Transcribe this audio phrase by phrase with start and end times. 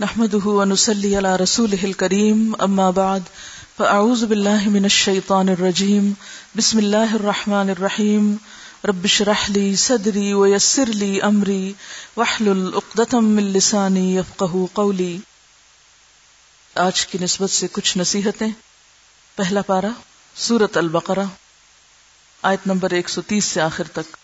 [0.00, 2.52] نحمده ونسلي على رسوله الكريم.
[2.62, 3.22] أما بعد،
[3.78, 6.12] فأعوذ بالله من الشيطان الرجيم.
[6.56, 8.36] بسم الله الرحمن الرحيم.
[8.84, 11.72] رب اشرح لي صدري ويسر لي أمري.
[12.16, 15.16] واحلل عقدة من لساني يفقهوا قولي.
[16.74, 18.50] آج کی نسبت سے کچھ نصیحتیں.
[19.36, 19.90] پہلا پارا
[20.36, 21.24] سورت البقرہ،
[22.42, 24.16] آیت نمبر 130 سے آخر تک.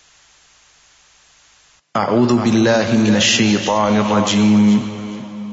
[1.99, 5.04] أعوذ بالله من الشيطان الرجيم.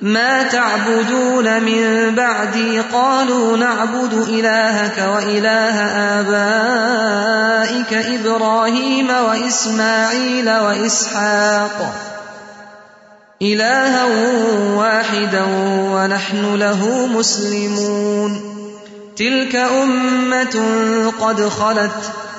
[0.00, 5.76] ما تعبدون من بعدي قالوا نعبد إلهك وإله
[6.20, 11.94] آبائك إبراهيم وإسماعيل وإسحاق.
[13.42, 14.04] إلها
[14.74, 15.44] واحدا
[15.92, 18.40] ونحن له مسلمون.
[19.16, 20.56] تلك أمة
[21.20, 22.27] قد خلت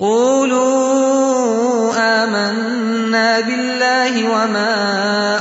[0.00, 4.74] قولوا آمنا بالله وما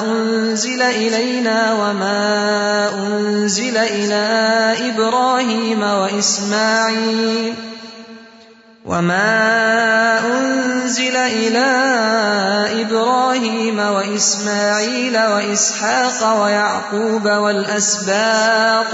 [0.03, 4.25] أنزل إلينا وما أنزل إلى
[4.89, 7.55] إبراهيم وإسماعيل
[8.85, 11.69] وما أنزل إلى
[12.81, 18.93] إبراهيم وإسماعيل وإسحاق ويعقوب والأسباط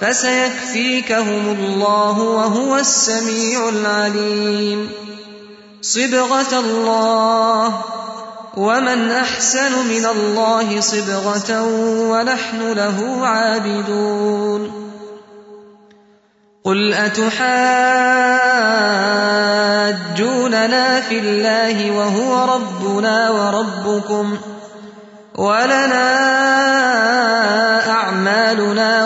[0.00, 4.90] فسيكفيكهم الله وهو السميع العليم.
[5.82, 7.84] صبغة الله،
[8.56, 11.62] ومن أحسن من الله صبغة
[12.10, 14.86] ونحن له عابدون.
[16.64, 17.46] قل أتحاجوننا
[21.00, 24.38] في الله وهو ربنا وربكم
[25.34, 26.16] ولنا
[27.90, 29.05] أعمالنا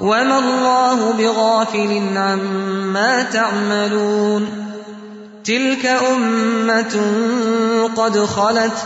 [0.00, 4.66] وما الله بغافل عما تعملون
[5.44, 6.94] تلك أمة
[7.94, 8.84] قد خلت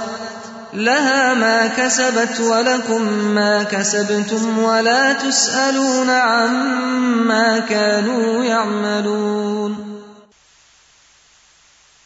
[0.74, 3.02] لها ما كسبت ولكم
[3.34, 10.00] ما كسبتم ولا تسألون عما كانوا يعملون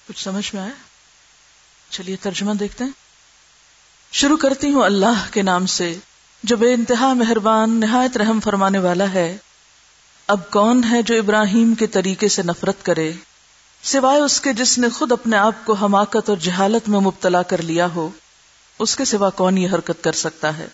[0.08, 0.72] کچھ سمجھ میں آیا؟
[1.90, 2.90] چلیے ترجمہ دیکھتے ہیں۔
[4.12, 5.96] شروع کرتی ہوں اللہ کے نام سے۔
[6.44, 9.36] جو بے انتہا مہربان، نہایت رحم فرمانے والا ہے۔
[10.26, 13.12] اب کون ہے جو ابراہیم کے طریقے سے نفرت کرے؟
[13.82, 17.62] سوائے اس کے جس نے خود اپنے آپ کو حماقت اور جہالت میں مبتلا کر
[17.62, 18.10] لیا ہو،
[18.78, 20.66] اس کے سوا کون یہ حرکت کر سکتا ہے؟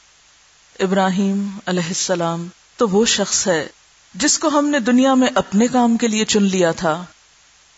[0.81, 2.47] ابراہیم علیہ السلام
[2.77, 3.69] تو وہ شخص ہے
[4.15, 7.05] جس کو ہم نے دنیا میں اپنے کام کے لیے چن لیا تھا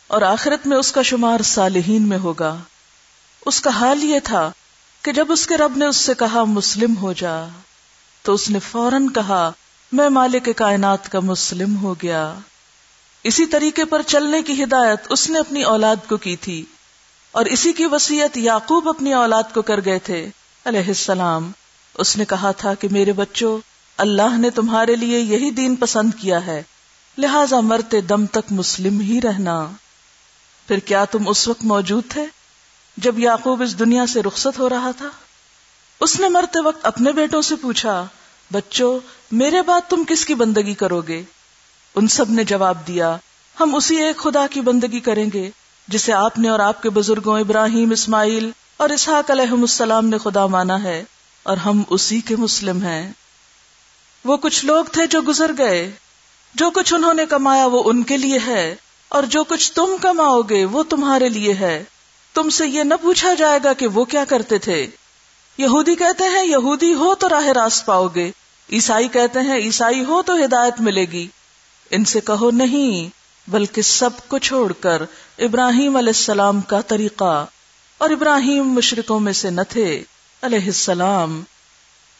[0.06, 2.56] اور آخرت میں اس کا شمار صالحین میں ہوگا۔
[3.46, 4.50] اس کا حال یہ تھا
[5.02, 7.46] کہ جب اس کے رب نے اس سے کہا مسلم ہو جا
[8.22, 9.52] تو اس نے فوراً کہا،
[9.92, 12.34] میں مالک کائنات کا مسلم ہو گیا۔
[13.22, 16.64] اسی طریقے پر چلنے کی ہدایت اس نے اپنی اولاد کو کی تھی
[17.32, 20.30] اور اسی کی وسیعت یعقوب اپنی اولاد کو کر گئے تھے۔
[20.64, 21.50] علیہ السلام،
[21.94, 23.58] اس نے کہا تھا کہ میرے بچوں،
[23.96, 26.62] اللہ نے تمہارے لیے یہی دین پسند کیا ہے،
[27.18, 29.68] لہذا مرتے دم تک مسلم ہی رہنا۔
[30.68, 32.26] پھر کیا تم اس وقت موجود تھے
[32.96, 35.08] جب یعقوب اس دنیا سے رخصت ہو رہا تھا؟
[36.02, 38.06] اس نے مرتے وقت اپنے بیٹوں سے پوچھا،
[38.52, 38.98] بچوں،
[39.32, 41.22] میرے بعد تم کس کی بندگی کرو گے؟
[41.94, 43.16] ان سب نے جواب دیا،
[43.60, 45.50] ہم اسی ایک خدا کی بندگی کریں گے،
[45.88, 50.46] جسے آپ نے اور آپ کے بزرگوں ابراہیم، اسماعیل اور اسحاق علیہ السلام نے خدا
[50.46, 51.04] مانا ہے،
[51.42, 53.12] اور ہم اسی کے مسلم ہیں۔
[54.24, 55.90] وہ کچھ لوگ تھے جو گزر گئے۔
[56.54, 58.76] جو کچھ انہوں نے کمایا وہ ان کے لیے ہے،
[59.08, 61.84] اور جو کچھ تم کماؤ گے وہ تمہارے لیے ہے۔
[62.34, 64.86] تم سے یہ نہ پوچھا جائے گا کہ وہ کیا کرتے تھے۔
[65.62, 68.30] یہودی کہتے ہیں، یہودی ہو تو راہ راست پاؤ گے۔
[68.72, 71.28] عیسائی کہتے ہیں، عیسائی ہو تو ہدایت ملے گی۔
[71.90, 73.08] ان سے کہو نہیں،
[73.50, 75.02] بلکہ سب کو چھوڑ کر
[75.38, 77.46] ابراہیم علیہ السلام کا طریقہ۔
[77.98, 80.02] اور ابراہیم مشرقوں میں سے نہ تھے۔
[80.42, 81.42] علیہ السلام۔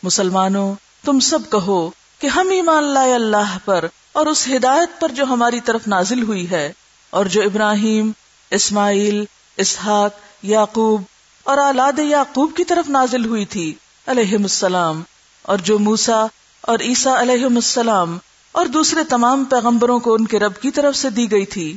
[0.03, 0.75] مسلمانوں،
[1.05, 5.61] تم سب کہو کہ ہم ایمان لائے اللہ پر اور اس ہدایت پر جو ہماری
[5.61, 6.73] طرف نازل ہوئی ہے۔
[7.11, 8.13] اور جو ابراہیم،
[8.51, 9.25] اسماعیل،
[9.57, 11.03] اسحاق، یعقوب
[11.45, 13.75] اور اولاد یعقوب کی طرف نازل ہوئی تھی،
[14.07, 15.03] علیہ السلام۔
[15.43, 16.27] اور جو موسا
[16.61, 18.19] اور عیسیٰ علیہ السلام
[18.53, 21.77] اور دوسرے تمام پیغمبروں کو ان کے رب کی طرف سے دی گئی تھی،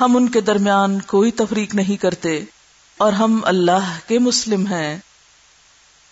[0.00, 2.44] ہم ان کے درمیان کوئی تفریق نہیں کرتے،
[2.96, 4.98] اور ہم اللہ کے مسلم ہیں۔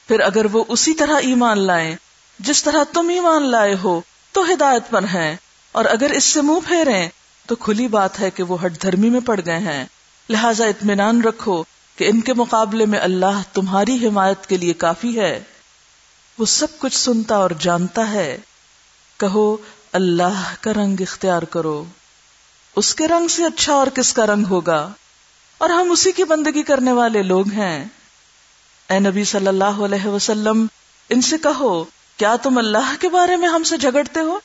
[0.08, 1.96] پھر اگر وہ اسی طرح ایمان لائیں،
[2.38, 4.00] جس طرح تم ایمان لائے ہو،
[4.32, 5.36] تو ہدایت پر ہیں۔
[5.72, 7.08] اور اگر اس سے منہ پھیریں،
[7.46, 9.84] تو کھلی بات ہے کہ وہ ہٹ دھرمی میں پڑ گئے ہیں۔
[10.28, 11.64] لہذا اطمینان رکھو
[11.96, 15.42] کہ ان کے مقابلے میں اللہ تمہاری حمایت کے لیے کافی ہے۔
[16.38, 18.38] وہ سب کچھ سنتا اور جانتا ہے۔
[19.16, 19.56] کہو،
[19.92, 21.84] اللہ کا رنگ اختیار کرو۔
[22.76, 24.88] اس کے رنگ سے اچھا اور کس کا رنگ ہوگا؟
[25.58, 27.84] اور ہم اسی کی بندگی کرنے والے لوگ ہیں۔
[28.88, 30.66] اے نبی صلی اللہ علیہ وسلم،
[31.08, 31.84] ان سے کہو،
[32.16, 34.38] کیا تم اللہ کے بارے میں ہم سے جھگڑتے ہو؟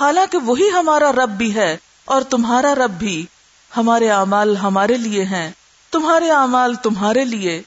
[0.00, 3.26] حالانکہ وہی ہمارا رب بھی ہے اور تمہارا رب بھی
[3.76, 5.50] ہمارے اعمال ہمارے لیے ہیں۔
[5.96, 7.62] تمہارے اعمال تمہارے لیے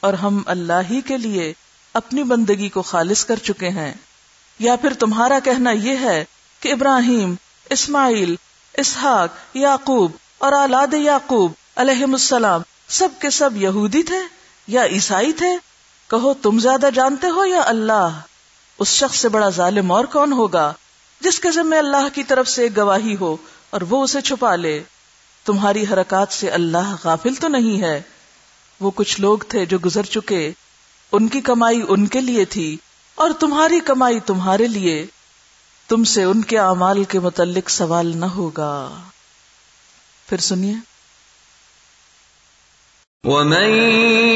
[0.00, 1.52] اور ہم اللہ ہی کے لیے
[1.94, 3.94] اپنی بندگی کو خالص کر چکے ہیں۔
[4.58, 6.24] یا پھر تمہارا کہنا یہ ہے
[6.60, 7.34] کہ ابراہیم،
[7.70, 8.34] اسماعیل،
[8.74, 14.18] اسحاق، یعقوب اور اولاد یعقوب علیہ السلام سب کے سب یہودی تھے
[14.66, 15.56] یا عیسائی تھے؟
[16.10, 18.20] کہو تم زیادہ جانتے ہو یا اللہ؟
[18.78, 20.72] اس شخص سے بڑا ظالم اور کون ہوگا
[21.20, 23.36] جس کے ذمے اللہ کی طرف سے ایک گواہی ہو
[23.70, 24.82] اور وہ اسے چھپا لے؟
[25.44, 28.02] تمہاری حرکات سے اللہ غافل تو نہیں ہے۔
[28.80, 30.52] وہ کچھ لوگ تھے جو گزر چکے،
[31.12, 32.76] ان کی کمائی ان کے لیے تھی
[33.14, 35.06] اور تمہاری کمائی تمہارے لیے۔
[35.88, 38.88] تم سے ان کے اعمال کے متعلق سوال نہ ہوگا۔
[40.28, 40.74] پھر سنیے۔
[43.24, 43.70] ومن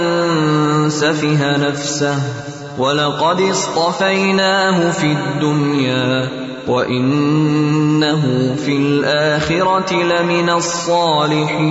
[0.91, 2.40] سفه نفسه
[2.81, 6.29] ولقد اصطفيناه في الدنيا
[6.67, 11.61] وإنه في الآخرة لمن الصالحين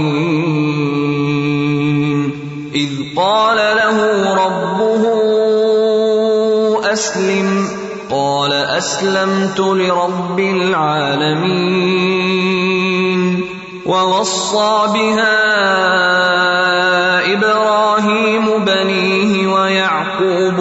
[2.74, 3.98] إذ قال له
[4.34, 5.02] ربه
[6.92, 7.68] أسلم
[8.10, 11.90] قال اسلمت لرب العالمين
[13.86, 15.60] ووصى بها
[17.32, 20.58] ابراهيم بنيه ويعقوب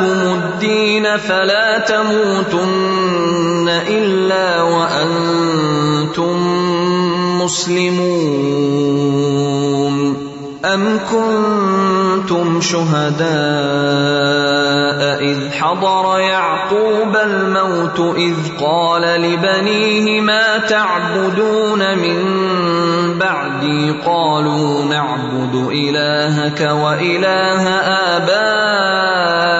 [0.00, 6.36] لكم الدين فلا تموتن الا وانتم
[7.42, 8.40] مسلمون
[10.64, 13.30] ام كنتم كنتم شهداء
[15.22, 22.18] إذ حضر يعقوب الموت إذ قال لبنيه ما تعبدون من
[23.18, 27.68] بعدي قالوا نعبد إلهك وإله
[28.16, 29.59] آبائك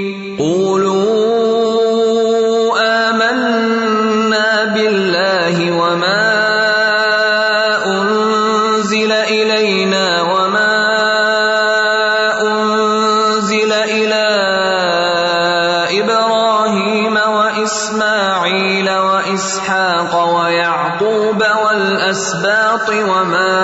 [22.81, 23.61] والأسباط وما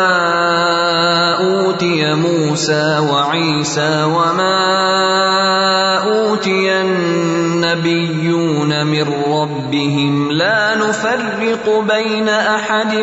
[1.38, 4.58] أوتي موسى وعيسى وما
[6.04, 8.08] أوتي النبيون
[8.88, 12.96] من ربهم لا نفرق بين أحد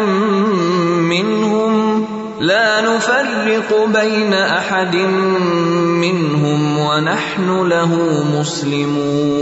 [1.11, 2.07] منهم،
[2.41, 9.35] لا نفرق بين أحد منهم ونحن له مسلمون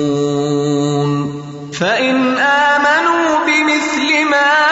[1.72, 4.71] فإن آمنوا بمثل ما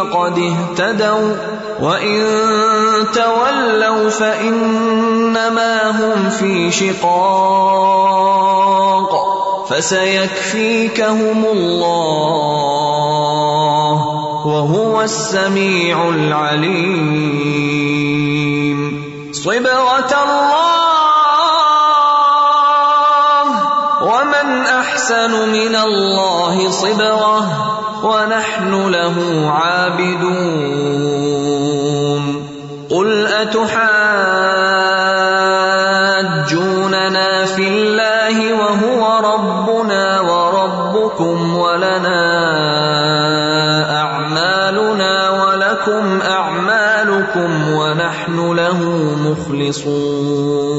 [0.00, 1.36] فقد اهتدوا
[1.80, 2.20] وإن
[3.14, 7.60] تولوا فإنما هم في شقاق
[9.68, 12.80] فسيكفيكهم الله
[14.46, 17.20] وهو السميع العليم.
[19.32, 20.70] صبغة الله
[24.02, 27.79] ومن أحسن من الله صبغة.
[28.04, 29.16] ونحن له
[29.50, 31.00] عابدون.
[32.90, 34.10] قل أتحاجوننا
[37.44, 39.02] في الله وهو
[39.34, 42.22] ربنا وربكم ولنا
[43.96, 48.80] أعمالنا ولكم أعمالكم ونحن له
[49.26, 50.70] مخلصون.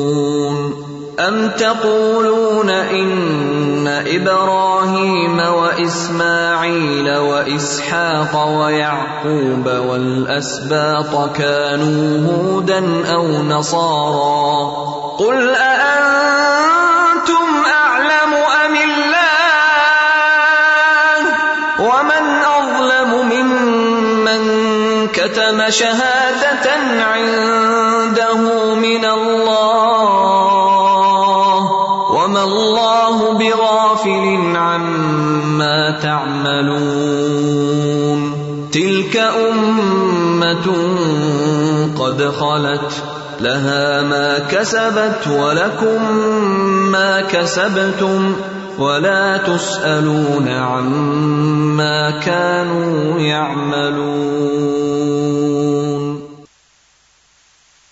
[1.28, 14.72] أم تقولون إن إبراهيم وإسماعيل وإسحاق ويعقوب والأسباط كانوا هودا أو نصارى
[15.18, 18.34] قل أأنتم أعلم
[18.66, 19.22] أم الله
[21.80, 22.26] ومن
[22.58, 24.42] أظلم ممن
[25.08, 26.72] كتم شهادة
[27.04, 28.42] عنده
[28.76, 29.91] من الله
[36.02, 36.92] تعملون.
[38.74, 40.68] تلك أمة
[42.00, 43.04] قد خلت.
[43.42, 46.18] لها ما كسبت ولكم
[46.92, 48.34] ما كسبتم.
[48.78, 54.22] ولا تسألون عما كانوا يعملون.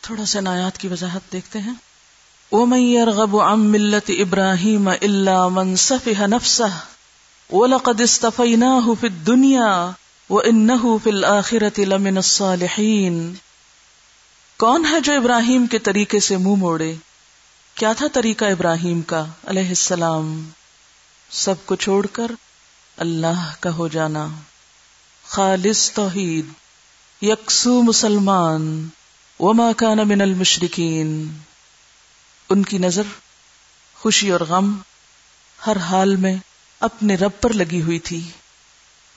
[0.02, 1.74] تھوڑا سا نایات کی وضاحت دیکھتے ہیں.
[2.52, 6.99] ومن يرغب عن ملة إبراهيم إلا من سفه نفسه
[7.52, 9.92] ولقد استفيناه في الدنيا
[10.30, 13.34] وإنه في الآخرة لمن الصالحين۔
[14.58, 16.96] کون ہے جو ابراہیم کے طریقے سے منہ موڑے؟
[17.76, 20.50] کیا تھا طریقہ ابراہیم کا علیہ السلام؟
[21.32, 22.32] سب کو چھوڑ کر
[22.98, 24.28] اللہ کا ہو جانا۔
[25.28, 26.46] خالص توحید۔
[27.24, 28.88] یکسو مسلمان۔
[29.40, 31.38] وما کان من المشرکین۔
[32.50, 33.04] ان کی نظر،
[34.00, 34.78] خوشی اور غم
[35.68, 36.36] ہر حال میں
[36.80, 38.28] اپنے رب پر لگی ہوئی تھی۔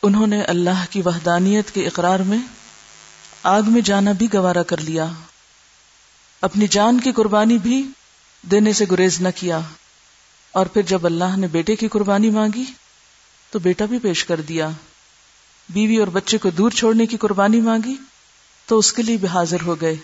[0.02, 2.38] انہوں نے اللہ کی وحدانیت کے اقرار میں
[3.42, 5.06] آگ میں جانا بھی گوارا کر لیا۔
[6.40, 7.88] اپنی جان کی قربانی بھی
[8.42, 9.60] دینے سے گریز نہ کیا۔
[10.52, 12.64] اور پھر جب اللہ نے بیٹے کی قربانی مانگی،
[13.50, 14.68] تو بیٹا بھی پیش کر دیا۔
[15.68, 17.94] بیوی اور بچے کو دور چھوڑنے کی قربانی مانگی،
[18.66, 19.96] تو اس کے لیے بھی حاضر ہو گئے۔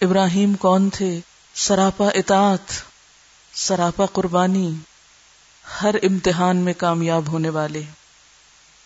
[0.00, 1.20] ابراہیم کون تھے؟
[1.54, 2.72] سراپا اطاعت،
[3.54, 4.72] سراپا قربانی۔
[5.82, 7.82] ہر امتحان میں کامیاب ہونے والے۔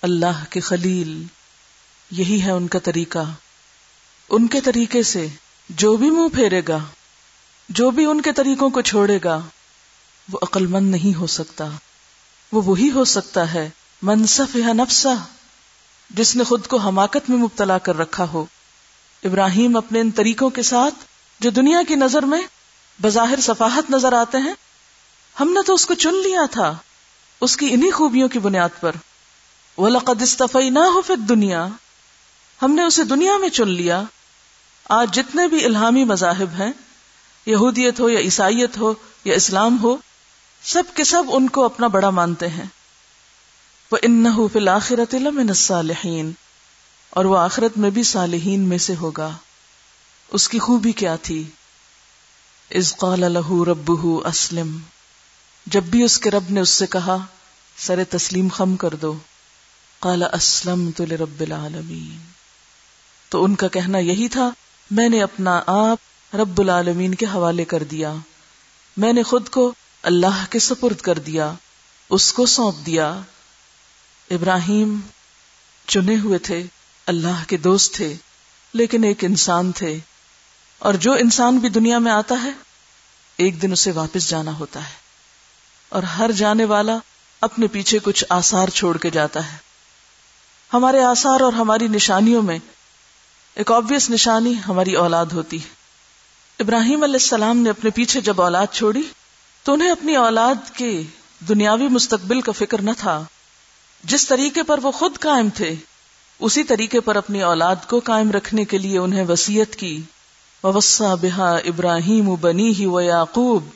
[0.03, 1.25] اللہ کے خلیل،
[2.11, 3.25] یہی ہے ان کا طریقہ۔
[4.29, 5.26] ان کے طریقے سے
[5.69, 6.79] جو بھی منہ پھیرے گا،
[7.69, 9.41] جو بھی ان کے طریقوں کو چھوڑے گا،
[10.33, 11.64] وہ عقل مند نہیں ہو سکتا۔
[12.53, 13.71] وہ وہی ہو سکتا ہے
[14.03, 15.14] منصف یا نفسا
[16.11, 18.45] جس نے خود کو حماقت میں مبتلا کر رکھا ہو۔
[19.25, 20.95] ابراہیم اپنے ان طریقوں کے ساتھ
[21.41, 22.43] جو دنیا کی نظر میں
[23.03, 24.55] بظاہر صفاحت نظر آتے ہیں
[25.41, 26.75] ہم نے تو اس کو چن لیا تھا،
[27.41, 28.93] اس کی انہی خوبیوں کی بنیاد پر۔
[29.76, 31.69] وہ لقد استفی نہ ہو پھر دنیا
[32.62, 34.03] ہم نے اسے دنیا میں چن لیا۔
[34.88, 36.73] آج جتنے بھی الہامی مذاہب ہیں،
[37.47, 39.97] یہودیت ہو یا عیسائیت ہو یا اسلام ہو،
[40.62, 42.64] سب کے سب ان کو اپنا بڑا مانتے ہیں۔
[43.93, 46.33] وہ ان فی الآخرت من الصالحین
[47.11, 49.31] اور وہ آخرت میں بھی صالحین میں سے ہوگا۔
[50.29, 51.45] اس کی خوبی کیا تھی؟
[52.71, 54.79] از قال له ربه اسلم
[55.66, 57.16] جب بھی اس کے رب نے اس سے کہا،
[57.76, 59.18] سر تسلیم خم کر دو۔
[59.99, 62.18] قال اسلم تو رب العالمین۔
[63.28, 64.50] تو ان کا کہنا یہی تھا،
[64.90, 65.99] میں نے اپنا آپ
[66.37, 68.14] رب العالمین کے حوالے کر دیا۔
[68.97, 71.52] میں نے خود کو اللہ کے سپرد کر دیا،
[72.11, 73.21] اس کو سونپ دیا۔
[74.30, 75.00] ابراہیم
[75.87, 76.62] چنے ہوئے تھے،
[77.06, 78.14] اللہ کے دوست تھے،
[78.73, 79.99] لیکن ایک انسان تھے۔
[80.78, 82.50] اور جو انسان بھی دنیا میں آتا ہے،
[83.37, 85.03] ایک دن اسے واپس جانا ہوتا ہے۔
[85.88, 86.99] اور ہر جانے والا
[87.41, 89.57] اپنے پیچھے کچھ آسار چھوڑ کے جاتا ہے۔
[90.73, 92.59] ہمارے آسار اور ہماری نشانیوں میں
[93.55, 95.69] ایک آبیس نشانی ہماری اولاد ہوتی ہے۔
[96.59, 99.03] ابراہیم علیہ السلام نے اپنے پیچھے جب اولاد چھوڑی
[99.62, 101.03] تو انہیں اپنی اولاد کے
[101.49, 103.25] دنیاوی مستقبل کا فکر نہ تھا۔
[104.05, 105.75] جس طریقے پر وہ خود قائم تھے،
[106.38, 110.03] اسی طریقے پر اپنی اولاد کو قائم رکھنے کے لیے انہیں وسیعت کی۔
[110.64, 113.69] وسا بحا ابراہیم بنی ہی و یعقوب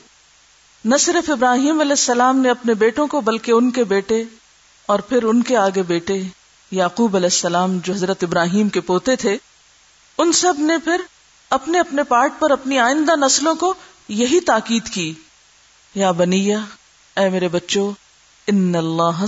[0.85, 4.23] نہ صرف ابراہیم علیہ السلام نے اپنے بیٹوں کو، بلکہ ان کے بیٹے
[4.85, 6.21] اور پھر ان کے آگے بیٹے
[6.71, 9.37] یعقوب علیہ السلام جو حضرت ابراہیم کے پوتے تھے،
[10.17, 11.01] ان سب نے پھر
[11.49, 13.73] اپنے اپنے پارٹ پر اپنی آئندہ نسلوں کو
[14.07, 15.13] یہی تاکید کی۔
[15.95, 16.59] یا بنیا
[17.15, 17.91] اے میرے بچوں،
[18.47, 19.25] ان اللہ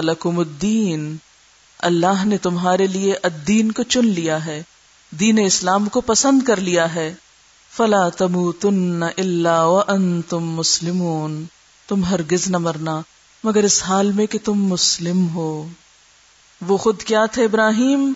[0.00, 1.16] لکم الدین۔
[1.78, 4.62] اللہ نے تمہارے لیے الدین کو چن لیا ہے،
[5.10, 7.14] دین اسلام کو پسند کر لیا ہے۔
[7.76, 11.02] فلا تم تن اللہ ان تم مسلم
[11.86, 13.00] تم ہرگز نہ مرنا،
[13.44, 15.68] مگر اس حال میں کہ تم مسلم ہو۔
[16.68, 18.12] وہ خود کیا تھے ابراہیم؟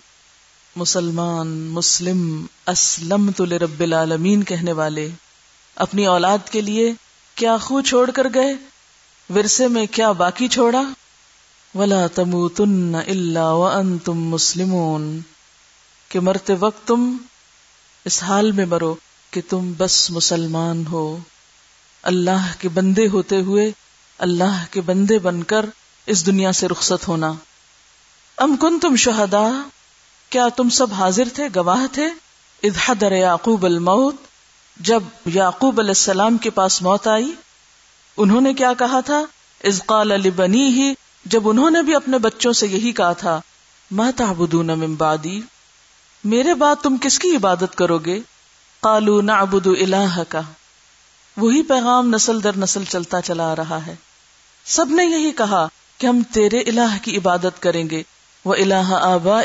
[0.75, 5.09] مسلمان، مسلم اسلم تو رب العالمین کہنے والے۔
[5.75, 6.93] اپنی اولاد کے لیے
[7.35, 8.53] کیا خو چھوڑ کر گئے؟
[9.35, 10.81] ورثے میں کیا باقی چھوڑا؟
[11.75, 14.75] ولا تم تن اللہ ان تم مسلم
[16.09, 17.17] کہ مرتے وقت تم
[18.05, 18.95] اس حال میں مرو۔
[19.35, 21.17] کہ تم بس مسلمان ہو۔
[22.03, 23.71] اللہ کے بندے ہوتے ہوئے
[24.17, 25.65] اللہ کے بندے بن کر
[26.05, 27.33] اس دنیا سے رخصت ہونا۔
[28.37, 29.49] ام کن تم شہدا
[30.29, 32.05] کیا تم سب حاضر تھے، گواہ تھے؟
[32.63, 34.15] ادحدر یعقوب الموت۔
[34.79, 37.33] جب یعقوب علیہ السلام کے پاس موت آئی،
[38.17, 39.23] انہوں نے کیا کہا تھا؟
[39.63, 40.93] از قال علی ہی
[41.25, 43.41] جب انہوں نے بھی اپنے بچوں سے یہی کہا تھا،
[43.91, 45.41] ما تعبدون من بعدی؟
[46.23, 48.19] میرے بعد تم کس کی عبادت کرو گے؟
[48.85, 50.41] قالو نعبد الہ کا
[51.37, 53.95] وہی پیغام نسل در نسل چلتا چلا آ رہا ہے۔
[54.65, 55.67] سب نے یہی کہا
[55.97, 58.03] کہ ہم تیرے الہ کی عبادت کریں گے۔
[58.45, 59.41] وہ الہ آبا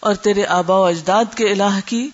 [0.00, 2.08] اور تیرے آبا و اجداد کے الہ کی۔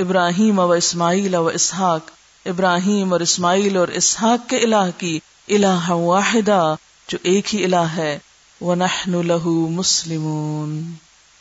[0.00, 2.10] ابراہیم و اسماعیل و اسحاق۔
[2.46, 6.74] ابراہیم اور اسماعیل اور اسحاق کے الہ کی الہ واحدہ
[7.08, 8.18] جو ایک ہی الہ ہے۔
[8.60, 10.92] وہ نحن لہو مسلمون۔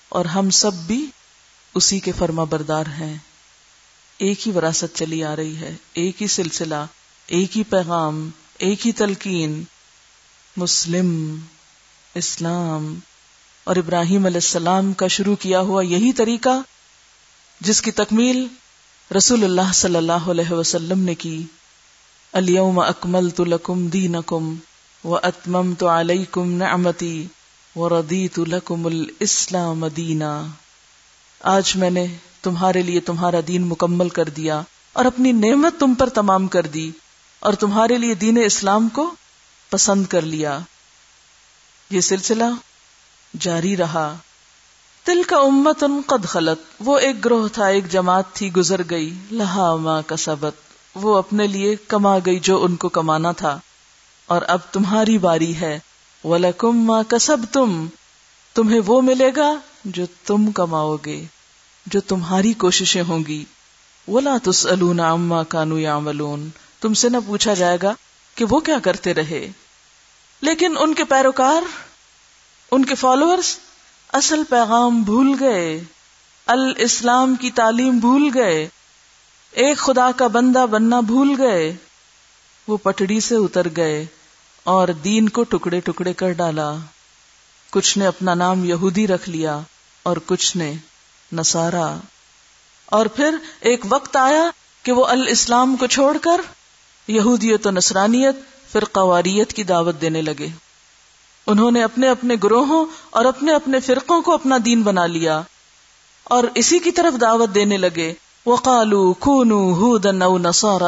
[0.10, 1.06] اور ہم سب بھی
[1.76, 3.18] اسی کے فرما بردار ہیں۔
[4.18, 6.86] ایک ہی وراثت چلی آ رہی ہے، ایک ہی سلسلہ،
[7.28, 9.64] ایک ہی پیغام، ایک ہی تلقین۔
[10.58, 11.40] مسلم،
[12.16, 13.00] اسلام۔
[13.64, 16.62] اور ابراہیم علیہ السلام کا شروع کیا ہوا یہی طریقہ
[17.62, 18.48] جس کی تکمیل
[19.18, 21.44] رسول اللہ صلی اللہ علیہ وسلم نے کی۔
[22.34, 24.56] اليوم اکمل تو لکم دینکم
[25.04, 27.26] و اتمم تو علیہ کم نعمتی
[27.76, 30.48] و ردی تو لکم الاسلام دینا۔
[31.40, 32.06] آج میں نے
[32.44, 34.62] تمہارے لیے تمہارا دین مکمل کر دیا
[34.94, 36.92] اور اپنی نعمت تم پر تمام کر دی
[37.40, 39.16] اور تمہارے لیے دین اسلام کو
[39.70, 40.60] پسند کر لیا۔
[41.90, 42.44] یہ سلسلہ
[43.40, 44.16] جاری رہا۔
[45.08, 49.14] دل کا امت ان قد خلط وہ ایک گروہ تھا، ایک جماعت تھی، گزر گئی۔
[49.32, 50.54] لہا ماں کا سبت
[50.96, 53.60] وہ اپنے لیے کما گئی جو ان کو کمانا تھا۔
[54.26, 55.80] اور اب تمہاری باری ہے۔
[56.24, 57.88] وَلَكُمْ مَا كَسَبْتُمْ
[58.54, 59.54] تمہیں وہ ملے گا
[59.86, 61.26] جو تم کماؤ گے۔
[61.86, 63.46] جو تمہاری کوششیں ہوں گی۔
[64.08, 66.50] ولا تسألون عما كانوا يعملون۔
[66.82, 67.94] تم سے نہ پوچھا جائے گا
[68.36, 69.52] کہ وہ کیا کرتے رہے۔
[70.42, 71.62] لیکن ان کے پیروکار،
[72.72, 73.58] ان کے فالوورز
[74.14, 75.84] اصل پیغام بھول گئے۔
[76.46, 78.68] الاسلام کی تعلیم بھول گئے۔
[79.52, 81.76] ایک خدا کا بندہ بننا بھول گئے۔
[82.68, 84.06] وہ پٹڑی سے اتر گئے
[84.64, 86.74] اور دین کو ٹکڑے ٹکڑے کر ڈالا۔
[87.70, 89.60] کچھ نے اپنا نام یہودی رکھ لیا
[90.04, 90.74] اور کچھ نے
[91.34, 91.96] نسارا
[92.86, 94.50] اور پھر ایک وقت آیا
[94.84, 96.42] کہ وہ الاسلام کو چھوڑ کر
[97.08, 98.36] یہودیت و نصرانیت
[98.72, 100.48] پھر قواریت کی دعوت دینے لگے۔
[101.48, 105.42] انہوں نے اپنے اپنے گروہوں اور اپنے اپنے فرقوں کو اپنا دین بنا لیا۔
[106.24, 108.14] اور اسی کی طرف دعوت دینے لگے۔
[108.46, 109.98] وہ کالو خونو ہو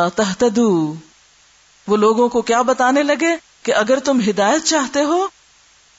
[0.10, 0.93] تحتدو
[1.88, 5.27] وہ لوگوں کو کیا بتانے لگے کہ اگر تم ہدایت چاہتے ہو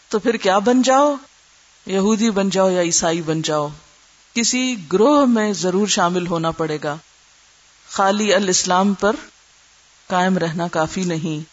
[0.09, 1.14] تو پھر کیا بن جاؤ؟
[1.87, 3.68] یہودی بن جاؤ یا عیسائی بن جاؤ؟
[4.37, 6.96] کسی گروہ میں ضرور شامل ہونا پڑے گا۔
[7.90, 9.16] خالی الاسلام پر
[10.07, 11.44] قائم رہنا کافی نہیں۔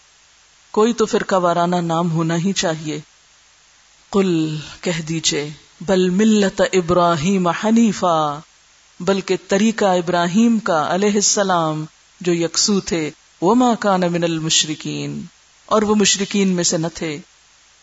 [0.72, 3.00] کوئی تو فرقہ وارانہ نام ہونا ہی چاہیے۔
[4.12, 5.50] کل کہہ دیجیے
[5.82, 8.40] بل ملت ابراہیم حنیفا،
[9.00, 11.86] بلکہ طریقہ ابراہیم کا علیہ السلام
[12.22, 13.10] جو یکسو تھے
[13.42, 15.26] وہ ماں کا من المشرقین
[15.66, 17.18] اور وہ مشرقین میں سے نہ تھے۔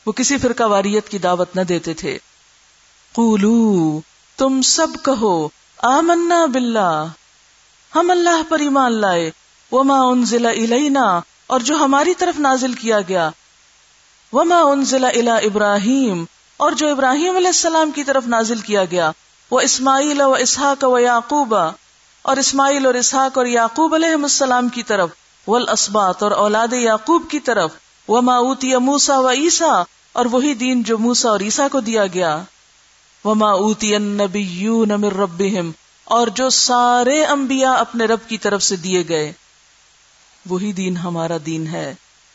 [0.07, 2.19] وہ کسی فرقہ واریت کی دعوت نہ دیتے تھے۔
[3.13, 4.01] قولو
[4.41, 5.49] تم سب کہو،
[5.83, 7.07] آمنا باللہ۔
[7.95, 9.31] ہم اللہ پر ایمان لائے۔
[9.73, 13.31] وما انزل الینا، اور جو ہماری طرف نازل کیا گیا۔
[14.33, 16.25] وما انزل الی ابراہیم،
[16.57, 19.11] اور جو ابراہیم علیہ السلام کی طرف نازل کیا گیا۔
[19.51, 21.55] وہ اسماعیل و اسحاق و یعقوب،
[22.23, 25.11] اور اسماعیل اور اسحاق اور یعقوب علیہ السلام کی طرف۔
[25.49, 27.71] والاسباط، اور اولاد یعقوب کی طرف۔
[28.09, 32.43] وہ اوتی موسا و عیسا اور وہی دین جو موسا اور عیسا کو دیا گیا۔
[33.25, 35.71] وما اوتی النبیون من ربهم،
[36.05, 39.33] اور جو سارے انبیاء اپنے رب کی طرف سے دیے گئے۔
[40.47, 41.95] وہی دین ہمارا دین ہے۔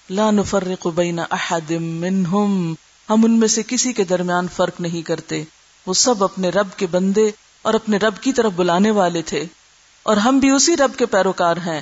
[0.10, 2.74] لا نفرق بین احد منہم،
[3.10, 5.43] ہم ان میں سے کسی کے درمیان فرق نہیں کرتے۔
[5.86, 9.45] وہ سب اپنے رب کے بندے اور اپنے رب کی طرف بلانے والے تھے۔
[10.04, 11.82] اور ہم بھی اسی رب کے پیروکار ہیں۔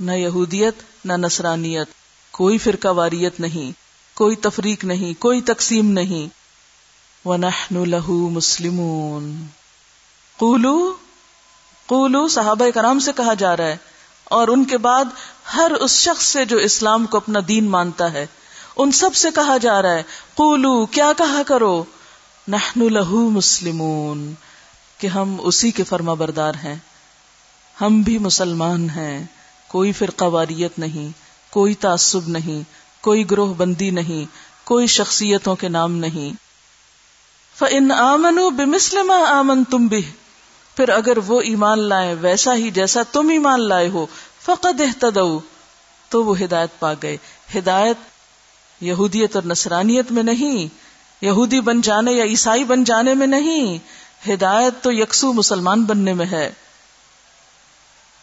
[0.00, 1.88] نہ یہودیت، نہ نصرانیت۔
[2.30, 3.72] کوئی فرقہ واریت نہیں،
[4.16, 6.43] کوئی تفریق نہیں، کوئی تقسیم نہیں۔
[7.24, 9.44] وَنَحْنُ لَهُ مُسْلِمُونَ۔
[10.36, 10.92] قولو
[11.86, 13.76] قولو صحابہ کرام سے کہا جا رہا ہے،
[14.24, 15.04] اور ان کے بعد
[15.54, 18.26] ہر اس شخص سے جو اسلام کو اپنا دین مانتا ہے،
[18.76, 20.02] ان سب سے کہا جا رہا ہے،
[20.34, 21.84] قولو، کیا کہا کرو؟
[22.48, 24.34] نحن لہو مسلمون۔
[24.98, 26.76] کہ ہم اسی کے فرما بردار ہیں۔
[27.80, 29.24] ہم بھی مسلمان ہیں،
[29.68, 31.08] کوئی فرقہ واریت نہیں،
[31.52, 32.62] کوئی تعصب نہیں،
[33.00, 34.24] کوئی گروہ بندی نہیں،
[34.66, 36.43] کوئی شخصیتوں کے نام نہیں۔
[37.58, 40.10] فن آمن بمسلم آمن تم بھی
[40.76, 44.06] پھر اگر وہ ایمان لائے ویسا ہی جیسا تم ایمان لائے ہو،
[44.42, 45.40] فقد احتدو
[46.08, 47.16] تو وہ ہدایت پا گئے۔
[47.58, 47.96] ہدایت
[48.80, 50.74] یہودیت اور نصرانیت میں نہیں،
[51.20, 53.78] یہودی بن جانے یا عیسائی بن جانے میں نہیں۔
[54.30, 56.52] ہدایت تو یکسو مسلمان بننے میں ہے۔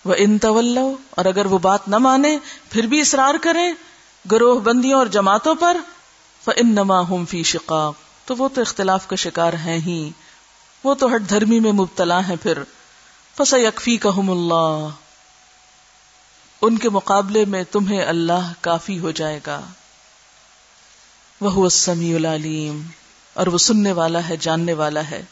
[0.06, 0.78] وہ ان طول
[1.10, 2.38] اور اگر وہ بات نہ مانے،
[2.70, 3.74] پھر بھی اصرار کریں
[4.32, 5.78] گروہ بندیوں اور جماعتوں پر۔
[6.56, 7.94] ان نما ہوں فی شقاق
[8.26, 10.12] تو وہ تو اختلاف کا شکار ہیں ہی۔
[10.84, 12.58] وہ تو ہٹ دھرمی میں مبتلا ہیں پھر۔
[13.38, 14.88] فس یکفی کا اللہ
[16.62, 19.62] ان کے مقابلے میں تمہیں اللہ کافی ہو جائے گا۔
[21.42, 22.82] وہ سمیع العلیم
[23.34, 25.26] اور وہ سننے والا ہے، جاننے والا ہے۔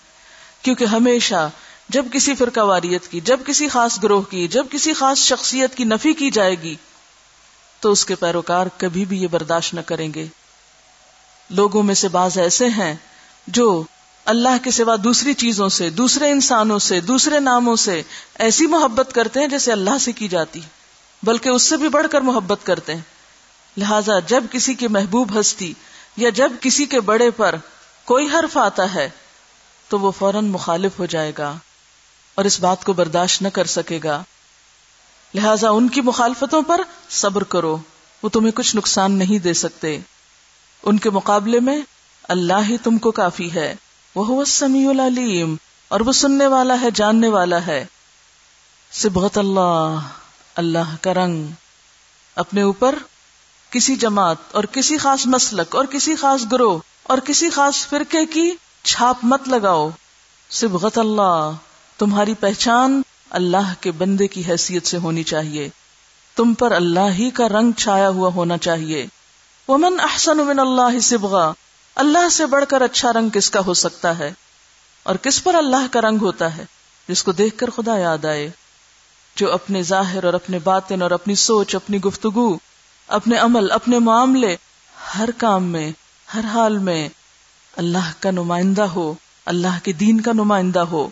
[0.62, 1.50] کیونکہ ہمیشہ
[1.90, 5.84] جب کسی فرقہ واریت کی، جب کسی خاص گروہ کی، جب کسی خاص شخصیت کی
[5.84, 6.76] نفی کی جائے گی،
[7.80, 10.28] تو اس کے پیروکار کبھی بھی یہ برداشت نہ کریں گے۔
[11.50, 12.96] لوگوں میں سے بعض ایسے ہیں
[13.48, 13.84] جو
[14.26, 18.04] اللہ کے سوا دوسری چیزوں سے، دوسرے انسانوں سے، دوسرے ناموں سے
[18.36, 20.62] ایسی محبت کرتے ہیں جیسے اللہ سے کی جاتی
[21.24, 23.02] بلکہ اس سے بھی بڑھ کر محبت کرتے ہیں۔
[23.78, 25.74] لہذا جب کسی کی محبوب ہستی
[26.18, 27.56] یا جب کسی کے بڑے پر
[28.06, 29.10] کوئی حرف آتا ہے،
[29.90, 31.58] تو وہ فوراً مخالف ہو جائے گا
[32.36, 34.24] اور اس بات کو برداشت نہ کر سکے گا۔
[35.36, 37.78] لہذا ان کی مخالفتوں پر صبر کرو،
[38.24, 40.00] وہ تمہیں کچھ نقصان نہیں دے سکتے۔
[40.84, 41.82] ان کے مقابلے میں
[42.24, 43.76] اللہ ہی تم کو کافی ہے۔
[44.16, 45.56] وہ سمیع العلیم۔
[45.88, 47.86] اور وہ سننے والا ہے، جاننے والا ہے۔
[48.92, 49.96] سبغت اللہ۔
[50.56, 51.48] اللہ کا رنگ۔
[52.36, 52.96] اپنے اوپر
[53.70, 58.52] کسی جماعت اور کسی خاص مسلک اور کسی خاص گروہ اور کسی خاص فرقے کی
[58.84, 59.90] چھاپ مت لگاؤ۔
[60.50, 61.52] سبغت اللہ۔
[61.98, 65.70] تمہاری پہچان اللہ کے بندے کی حیثیت سے ہونی چاہیے۔
[66.36, 69.08] تم پر اللہ ہی کا رنگ چھایا ہوا ہونا چاہیے۔
[69.70, 71.52] ومن احسن من اللہ سبغا،
[71.96, 74.34] اللہ سے بڑھ کر اچھا رنگ کس کا ہو سکتا ہے؟
[75.04, 76.66] اور کس پر اللہ کا رنگ ہوتا ہے؟
[77.08, 78.50] جس کو دیکھ کر خدا یاد آئے۔
[79.36, 82.58] جو اپنے ظاہر اور اپنے باطن اور اپنی سوچ، اپنی گفتگو،
[83.08, 84.56] اپنے عمل، اپنے معاملے،
[85.18, 85.92] ہر کام میں،
[86.34, 87.10] ہر حال میں
[87.78, 89.14] اللہ کا نمائندہ ہو،
[89.46, 91.10] اللہ کے دین کا نمائندہ ہو۔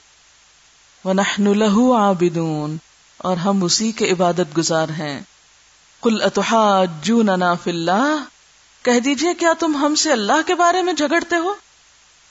[1.05, 2.75] وَنَحْنُ لَهُ عَابِدُونَ،
[3.17, 5.21] اور ہم اسی کے عبادت گزار ہیں۔
[5.99, 8.36] قُلْ أَتُحَاجُّونَنَا فِي اللَّهِ؟
[8.87, 11.53] کہہ دیجیے کیا تم ہم سے اللہ کے بارے میں جھگڑتے ہو؟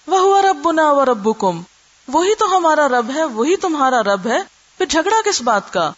[0.06, 1.62] وَهُوَ رَبُّنَا وَرَبُّكُمْ
[2.08, 4.38] وہی تو ہمارا رب ہے، وہی تمہارا رب ہے۔
[4.78, 5.90] پھر جھگڑا کس بات کا؟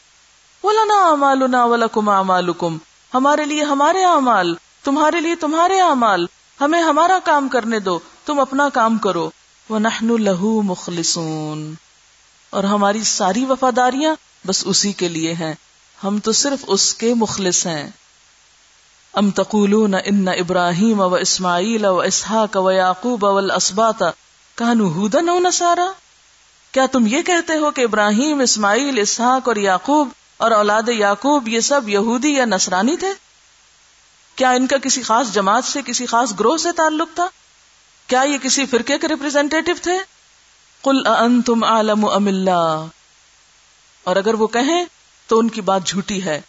[0.63, 2.79] وَلَنَا عَمَالُنَا وَلَكُمْ عَمَالُكُمْ
[3.15, 6.27] ہمارے لیے ہمارے اعمال، تمہارے لیے تمہارے اعمال۔
[6.61, 9.31] ہمیں ہمارا کام کرنے دو، تم اپنا کام کرو۔
[9.69, 11.75] وہ نہن لہو مخلصون۔
[12.51, 14.15] اور ہماری ساری وفاداریاں
[14.47, 15.55] بس اسی کے لیے ہیں۔
[16.05, 17.91] ہم تو صرف اس کے مخلص ہیں۔
[19.15, 24.03] ام تقولون ان ابراہیم و اسماعیل و اسحاق و یعقوب والاسباط
[24.55, 25.93] کانو ہودن و نصارا؟
[26.73, 31.61] کیا تم یہ کہتے ہو کہ ابراہیم، اسماعیل، اسحاق اور یعقوب اور اولاد یعقوب یہ
[31.61, 33.13] سب یہودی یا نصرانی تھے؟
[34.35, 37.29] کیا ان کا کسی خاص جماعت سے کسی خاص گروہ سے تعلق تھا؟
[38.07, 39.99] کیا یہ کسی فرقے کے ریپرزینٹیو تھے؟
[40.85, 42.85] کل ان تم عالم ام اللہ۔
[44.05, 44.85] اور اگر وہ کہیں
[45.27, 46.41] تو ان کی بات جھوٹی ہے۔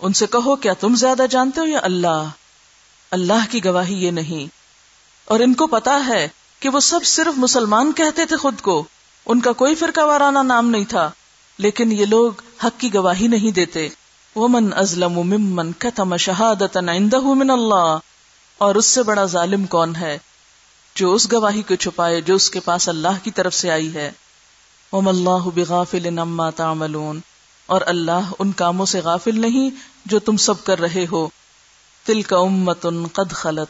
[0.00, 2.24] ان سے کہو، کیا تم زیادہ جانتے ہو یا اللہ؟
[3.10, 4.46] اللہ کی گواہی یہ نہیں۔
[5.24, 6.28] اور ان کو پتا ہے
[6.60, 8.84] کہ وہ سب صرف مسلمان کہتے تھے خود کو۔
[9.26, 11.10] ان کا کوئی فرقہ وارانہ نام نہیں تھا۔
[11.58, 12.32] لیکن یہ لوگ
[12.64, 13.88] حق کی گواہی نہیں دیتے۔
[14.36, 17.98] ومن ازلم ممن کتم شہادت عنده من اللہ
[18.58, 20.18] اور اس سے بڑا ظالم کون ہے؟
[20.94, 24.12] جو اس گواہی کو چھپائے، جو اس کے پاس اللہ کی طرف سے آئی ہے۔
[24.92, 27.20] وم اللہ بغافل عما تعملون۔
[27.66, 29.70] اور اللہ ان کاموں سے غافل نہیں
[30.06, 31.28] جو تم سب کر رہے ہو۔
[32.04, 33.68] تل کا امت قد خلط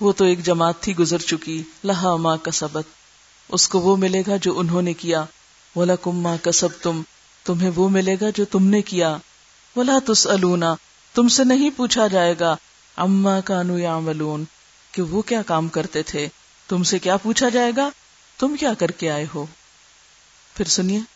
[0.00, 2.84] وہ تو ایک جماعت تھی گزر چکی۔ لہا ماں کا سبت
[3.48, 5.24] اس کو وہ ملے گا جو انہوں نے کیا۔
[5.76, 7.02] ولا کما کسب تم
[7.44, 9.16] تمہیں وہ ملے گا جو تم نے کیا۔
[9.76, 10.28] ولا تس
[11.14, 12.56] تم سے نہیں پوچھا جائے گا۔
[12.96, 13.98] اما کانو یا
[14.92, 16.28] کہ وہ کیا کام کرتے تھے۔
[16.68, 17.88] تم سے کیا پوچھا جائے گا؟
[18.38, 19.46] تم کیا کر کے آئے ہو؟
[20.54, 21.15] پھر سنیے۔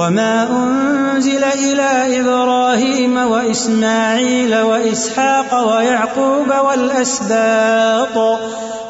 [0.00, 8.16] وما أنزل إلى إبراهيم وإسماعيل وإسحاق ويعقوب والأسباط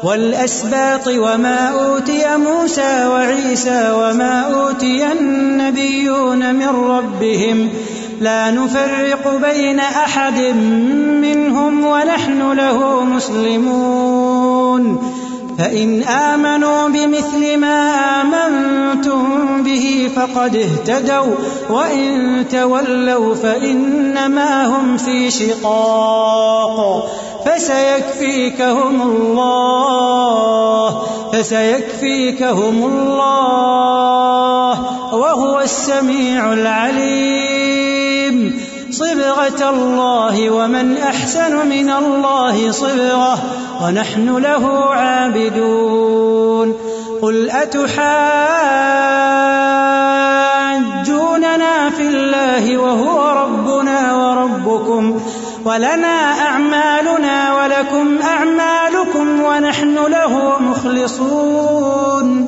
[0.03, 7.69] والأسباط وما أوتي موسى وعيسى وما أوتي النبيون من ربهم،
[8.21, 10.39] لا نفرق بين أحد
[11.21, 15.10] منهم ونحن له مسلمون.
[15.57, 21.35] فإن آمنوا بمثل ما آمنتم به فقد اهتدوا
[21.69, 27.09] وإن تولوا فإنما هم في شقاق
[27.45, 30.21] فسيكفيكهم الله
[31.33, 34.71] فسيكفيكهم الله
[35.13, 37.91] وهو السميع العليم
[38.91, 43.39] صبغة الله ومن أحسن من الله صبغة
[43.81, 46.75] ونحن له عابدون.
[47.21, 47.93] قل أتحاجوننا
[51.89, 55.19] في الله وهو ربنا وربكم
[55.65, 56.17] ولنا
[56.47, 62.47] أعمالنا ولكم أعمالكم ونحن له مخلصون.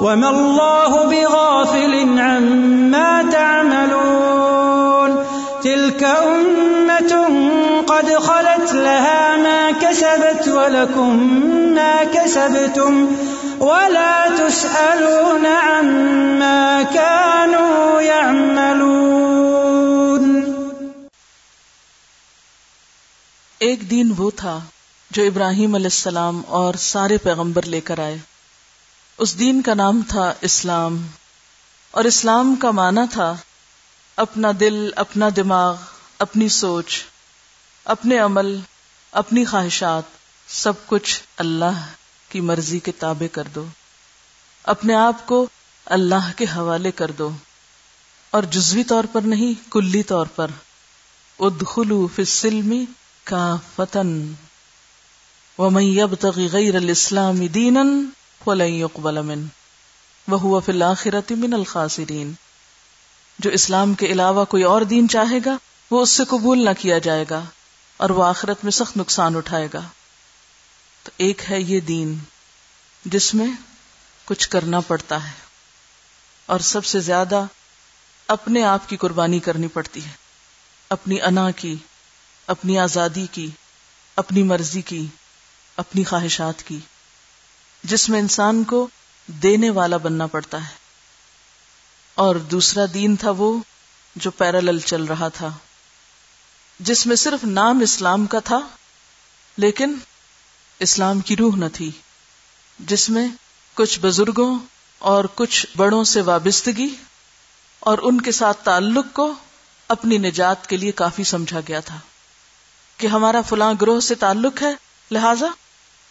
[0.00, 5.10] وما الله بغافل عما تعملون.
[5.62, 7.12] تلك أمة
[7.86, 11.40] قد خلت لها ما كسبت ولكم
[11.74, 13.06] ما كسبتم
[13.60, 19.00] ولا تسألون عما كانوا يعملون.
[23.58, 24.60] ایک دین وہ تھا
[25.10, 28.18] جو ابراہیم علیہ السلام اور سارے پیغمبر لے کر آئے۔
[29.20, 31.06] اس دین کا نام تھا اسلام
[31.90, 33.34] اور اسلام کا معنی تھا
[34.16, 35.76] اپنا دل، اپنا دماغ،
[36.18, 37.02] اپنی سوچ،
[37.84, 38.60] اپنے عمل،
[39.12, 40.02] اپنی خواہشات،
[40.48, 41.86] سب کچھ اللہ
[42.28, 43.66] کی مرضی کے تابع کر دو۔
[44.62, 45.46] اپنے آپ کو
[45.86, 47.30] اللہ کے حوالے کر دو۔
[48.30, 50.50] اور جزوی طور پر نہیں، کلی طور پر۔
[51.38, 52.84] ادخلو فی السلم
[53.24, 54.32] کا فتن
[55.58, 57.82] ومن يبتغي غير الاسلام دينا
[58.44, 59.44] فلن يقبل منه،
[60.28, 62.32] وهو في الاخره من الخاسرين.
[63.38, 65.56] جو اسلام کے علاوہ کوئی اور دین چاہے گا،
[65.90, 67.44] وہ اس سے قبول نہ کیا جائے گا،
[67.96, 69.80] اور وہ آخرت میں سخت نقصان اٹھائے گا۔
[71.02, 72.18] تو ایک ہے یہ دین،
[73.04, 73.46] جس میں
[74.24, 75.34] کچھ کرنا پڑتا ہے،
[76.46, 77.44] اور سب سے زیادہ
[78.28, 80.12] اپنے آپ کی قربانی کرنی پڑتی ہے۔
[80.90, 81.76] اپنی انا کی،
[82.46, 83.50] اپنی آزادی کی،
[84.16, 85.06] اپنی مرضی کی،
[85.76, 86.78] اپنی خواہشات کی۔
[87.82, 88.88] جس میں انسان کو
[89.26, 90.74] دینے والا بننا پڑتا ہے۔
[92.14, 93.58] اور دوسرا دین تھا وہ
[94.16, 95.48] جو پیرالل چل رہا تھا،
[96.80, 98.60] جس میں صرف نام اسلام کا تھا،
[99.56, 99.94] لیکن
[100.78, 101.90] اسلام کی روح نہ تھی،
[102.78, 103.28] جس میں
[103.74, 104.58] کچھ بزرگوں
[104.98, 106.94] اور کچھ بڑوں سے وابستگی
[107.80, 109.34] اور ان کے ساتھ تعلق کو
[109.88, 111.98] اپنی نجات کے لیے کافی سمجھا گیا تھا
[112.96, 114.74] کہ ہمارا فلاں گروہ سے تعلق ہے۔
[115.10, 115.46] لہذا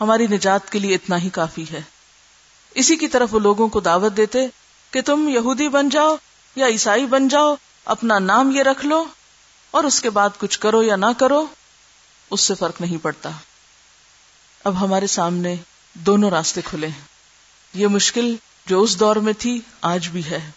[0.01, 1.81] ہماری نجات کے لیے اتنا ہی کافی ہے۔
[2.75, 4.39] اسی کی طرف وہ لوگوں کو دعوت دیتے
[4.91, 6.15] کہ تم یہودی بن جاؤ
[6.55, 9.05] یا عیسائی بن جاؤ، اپنا نام یہ رکھ لو
[9.71, 11.45] اور اس کے بعد کچھ کرو یا نہ کرو،
[12.31, 13.29] اس سے فرق نہیں پڑتا۔
[14.63, 15.55] اب ہمارے سامنے
[15.93, 17.01] دونوں راستے کھلے ہیں۔
[17.73, 18.35] یہ مشکل
[18.65, 20.51] جو اس دور میں تھی، آج بھی ہے۔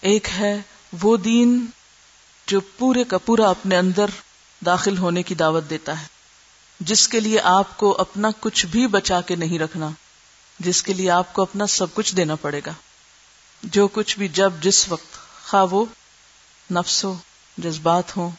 [0.00, 0.62] ایک ہے
[1.02, 1.66] وہ دین
[2.46, 4.06] جو پورے کا پورا اپنے اندر
[4.66, 6.19] داخل ہونے کی دعوت دیتا ہے۔
[6.80, 9.90] جس کے لیے آپ کو اپنا کچھ بھی بچا کے نہیں رکھنا،
[10.58, 12.72] جس کے لیے آپ کو اپنا سب کچھ دینا پڑے گا۔
[13.62, 15.84] جو کچھ بھی جب، جس وقت، خواہ وہ
[16.72, 17.16] نفس ہو،
[17.58, 18.30] جذبات ہو،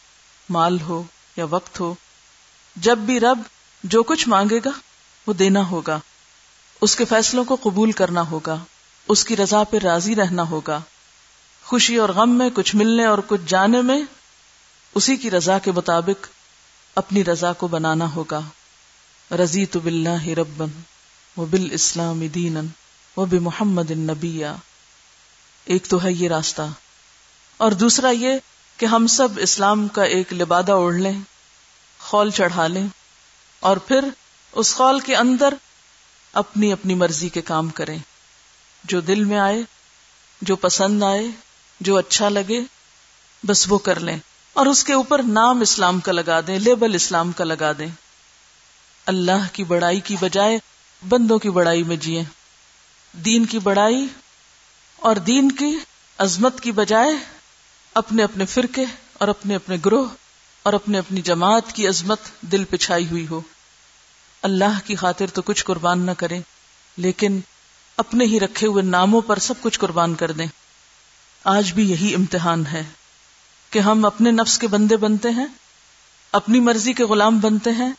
[0.50, 1.04] مال ہو
[1.36, 1.94] یا وقت ہو،
[2.76, 3.40] جب بھی رب
[3.84, 4.70] جو کچھ مانگے گا،
[5.28, 6.00] وہ دینا ہوگا۔
[6.82, 8.58] اس کے فیصلوں کو قبول کرنا ہوگا۔
[9.08, 10.82] اس کی رضا پہ راضی رہنا ہوگا۔
[11.64, 14.02] خوشی اور غم میں کچھ ملنے اور کچھ جانے میں،
[14.96, 16.28] اسی کی رضا کے مطابق
[16.96, 18.42] اپنی رضا کو بنانا ہوگا۔
[19.32, 20.70] رضی تو بلّہ ربن
[21.38, 22.58] وہ بال اسلام دین
[23.16, 24.56] وہ بے محمد نبیا
[25.66, 26.62] ایک تو ہے یہ راستہ۔
[27.58, 28.30] اور دوسرا یہ
[28.78, 31.20] کہ ہم سب اسلام کا ایک لبادہ اوڑھ لیں،
[32.00, 32.88] خول چڑھا لیں،
[33.60, 34.06] اور پھر
[34.52, 35.54] اس خول کے اندر
[36.34, 37.98] اپنی اپنی مرضی کے کام کریں۔
[38.84, 39.62] جو دل میں آئے،
[40.42, 41.24] جو پسند آئے،
[41.80, 42.62] جو اچھا لگے،
[43.44, 44.18] بس وہ کر لیں۔
[44.54, 47.88] اور اس کے اوپر نام اسلام کا لگا دیں، لیبل اسلام کا لگا دیں۔
[49.06, 50.60] اللہ کی بڑائی کی بجائے
[51.10, 52.24] بندوں کی بڑائی میں جیے
[53.14, 54.08] دین کی بڑائی
[54.96, 55.78] اور دین کی
[56.18, 57.12] عظمت کی بجائے
[57.94, 60.10] اپنے اپنے فرقے اور اپنے اپنے گروہ
[60.64, 63.42] اور اپنے اپنی جماعت کی عظمت دل پچھائی ہوئی ہو۔
[64.42, 66.42] اللہ کی خاطر تو کچھ قربان نہ کریں،
[66.98, 67.40] لیکن
[67.98, 70.48] اپنے ہی رکھے ہوئے ناموں پر سب کچھ قربان کر دیں۔
[71.44, 72.84] آج بھی یہی امتحان ہے۔
[73.72, 75.46] کہ ہم اپنے نفس کے بندے بنتے ہیں،
[76.32, 77.92] اپنی مرضی کے غلام بنتے ہیں،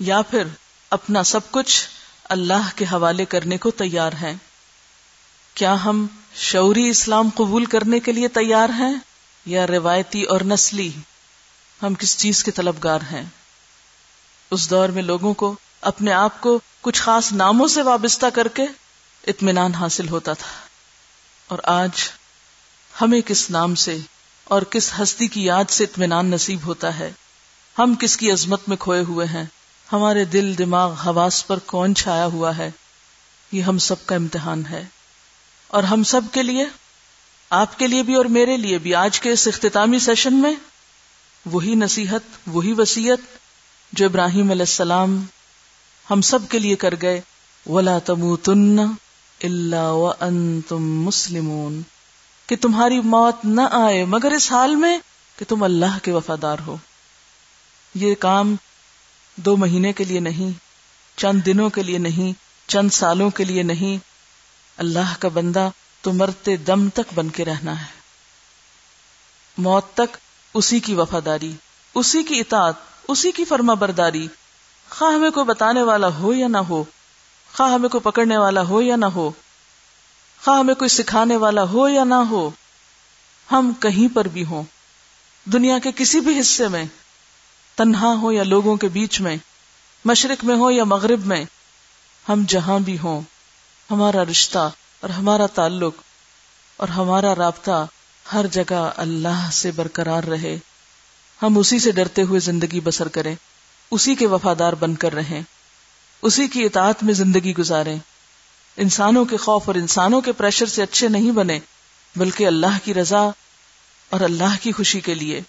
[0.00, 0.42] یا پھر
[0.90, 1.88] اپنا سب کچھ
[2.24, 4.34] اللہ کے حوالے کرنے کو تیار ہیں۔
[5.54, 8.94] کیا ہم شعوری اسلام قبول کرنے کے لیے تیار ہیں
[9.46, 10.92] یا روایتی اور نسلی؟
[11.82, 13.22] ہم کس چیز کے طلبگار ہیں؟
[14.50, 18.62] اس دور میں لوگوں کو اپنے آپ کو کچھ خاص ناموں سے وابستہ کر کے
[19.26, 20.66] اطمینان حاصل ہوتا تھا۔
[21.48, 21.90] اور آج
[23.00, 23.98] ہمیں کس نام سے
[24.50, 27.12] اور کس ہستی کی یاد سے اطمینان نصیب ہوتا ہے۔
[27.78, 29.44] ہم کس کی عظمت میں کھوئے ہوئے ہیں۔
[29.92, 32.70] ہمارے دل دماغ حواس پر کون چھایا ہوا ہے۔
[33.52, 34.84] یہ ہم سب کا امتحان ہے۔
[35.68, 36.66] اور ہم سب کے لیے،
[37.50, 40.54] آپ کے لیے بھی اور میرے لیے بھی آج کے اس اختتامی سیشن میں
[41.46, 43.18] وہی نصیحت، وہی وسیعت
[43.92, 45.24] جو ابراہیم علیہ السلام
[46.10, 47.20] ہم سب کے لیے کر گئے۔
[47.66, 48.78] ولا تم تن
[49.42, 50.10] اللہ
[50.68, 51.82] تم مسلمون۔
[52.50, 54.98] کہ تمہاری موت نہ آئے، مگر اس حال میں
[55.36, 56.76] کہ تم اللہ کے وفادار ہو۔
[57.94, 58.56] یہ کام
[59.36, 60.58] دو مہینے کے لیے نہیں،
[61.16, 62.32] چند دنوں کے لیے نہیں،
[62.68, 64.04] چند سالوں کے لیے نہیں۔
[64.76, 65.68] اللہ کا بندہ
[66.02, 68.00] تو مرتے دم تک بن کے رہنا ہے۔
[69.58, 70.16] موت تک
[70.54, 71.52] اسی کی وفاداری،
[71.94, 72.74] اسی کی اطاعت،
[73.08, 74.28] اسی کی فرما برداری۔
[74.90, 76.84] خواہ ہمیں کوئی بتانے والا ہو یا نہ ہو،
[77.56, 79.30] خواہ ہمیں کوئی پکڑنے والا ہو یا نہ ہو
[80.44, 82.50] خواہ ہمیں کوئی سکھانے والا ہو یا نہ ہو،
[83.52, 84.62] ہم کہیں پر بھی ہوں۔
[85.44, 86.84] دنیا کے کسی بھی حصے میں،
[87.76, 89.36] تنہا ہو یا لوگوں کے بیچ میں،
[90.04, 91.44] مشرق میں ہو یا مغرب میں،
[92.28, 93.20] ہم جہاں بھی ہوں،
[93.90, 94.70] ہمارا رشتہ
[95.00, 95.94] اور ہمارا تعلق
[96.76, 97.86] اور ہمارا رابطہ
[98.32, 100.58] ہر جگہ اللہ سے برقرار رہے۔
[101.42, 103.34] ہم اسی سے ڈرتے ہوئے زندگی بسر کریں،
[103.90, 105.42] اسی کے وفادار بن کر رہیں،
[106.22, 107.98] اسی کی اطاعت میں زندگی گزاریں۔
[108.80, 111.58] انسانوں کے خوف اور انسانوں کے پریشر سے اچھے نہیں بنے،
[112.16, 113.20] بلکہ اللہ کی رضا
[114.10, 115.40] اور اللہ کی خوشی کے لیے۔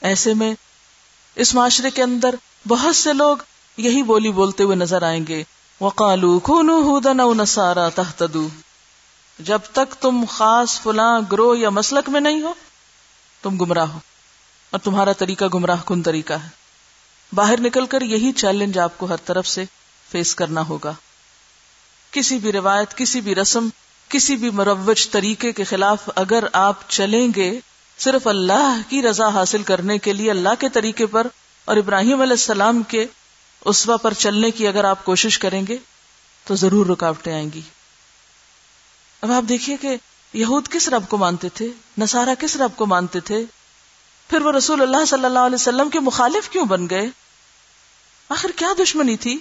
[0.00, 0.54] ایسے میں
[1.34, 2.34] اس معاشرے کے اندر
[2.68, 3.36] بہت سے لوگ
[3.76, 5.44] یہی بولی بولتے ہوئے نظر آئیں گے
[5.80, 8.48] وقالو خونو نسارا تہتدو
[9.38, 12.54] جب تک تم خاص فلاں گروہ یا مسلک میں نہیں ہو،
[13.42, 13.98] تم گمراہ ہو۔
[14.70, 16.48] اور تمہارا طریقہ گمراہ کن طریقہ ہے۔
[17.32, 19.64] باہر نکل کر یہی چیلنج آپ کو ہر طرف سے
[20.10, 20.92] فیس کرنا ہوگا۔
[22.10, 23.68] کسی بھی روایت، کسی بھی رسم،
[24.08, 27.60] کسی بھی مروج طریقے کے خلاف اگر آپ چلیں گے،
[27.98, 31.26] صرف اللہ کی رضا حاصل کرنے کے لیے، اللہ کے طریقے پر
[31.64, 33.06] اور ابراہیم علیہ السلام کے
[33.64, 35.76] اسوا پر چلنے کی اگر آپ کوشش کریں گے،
[36.44, 37.60] تو ضرور رکاوٹیں آئیں گی۔
[39.22, 39.96] اب آپ دیکھیے کہ
[40.32, 43.44] یہود کس رب کو مانتے تھے؟ نسارا کس رب کو مانتے تھے؟
[44.28, 47.06] پھر وہ رسول اللہ صلی اللہ علیہ وسلم کے مخالف کیوں بن گئے؟
[48.28, 49.38] آخر کیا دشمنی تھی؟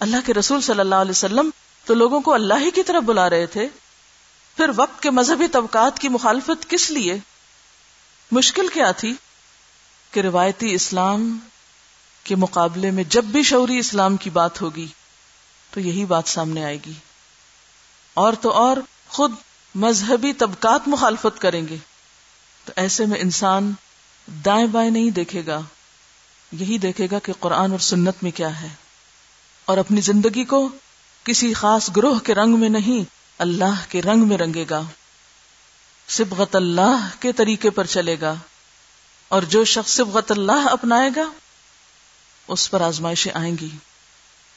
[0.00, 1.50] اللہ کے رسول صلی اللہ علیہ وسلم
[1.84, 3.68] تو لوگوں کو اللہ ہی کی طرف بلا رہے تھے۔
[4.56, 7.16] پھر وقت کے مذہبی طبقات کی مخالفت کس لیے؟
[8.32, 9.14] مشکل کیا تھی
[10.10, 11.38] کہ روایتی اسلام
[12.24, 14.86] کے مقابلے میں جب بھی شعوری اسلام کی بات ہوگی
[15.70, 16.92] تو یہی بات سامنے آئے گی۔
[18.14, 18.76] اور تو اور
[19.08, 19.32] خود
[19.74, 21.76] مذہبی طبقات مخالفت کریں گے۔
[22.64, 23.72] تو ایسے میں انسان
[24.44, 25.60] دائیں بائیں نہیں دیکھے گا۔
[26.52, 28.68] یہی دیکھے گا کہ قرآن اور سنت میں کیا ہے۔
[29.70, 30.68] اور اپنی زندگی کو
[31.24, 33.04] کسی خاص گروہ کے رنگ میں نہیں،
[33.38, 34.82] اللہ کے رنگ میں رنگے گا۔
[36.08, 38.34] سبغت اللہ کے طریقے پر چلے گا۔
[39.28, 41.30] اور جو شخص سبغت اللہ اپنائے گا،
[42.48, 43.68] اس پر آزمائشیں آئیں گی۔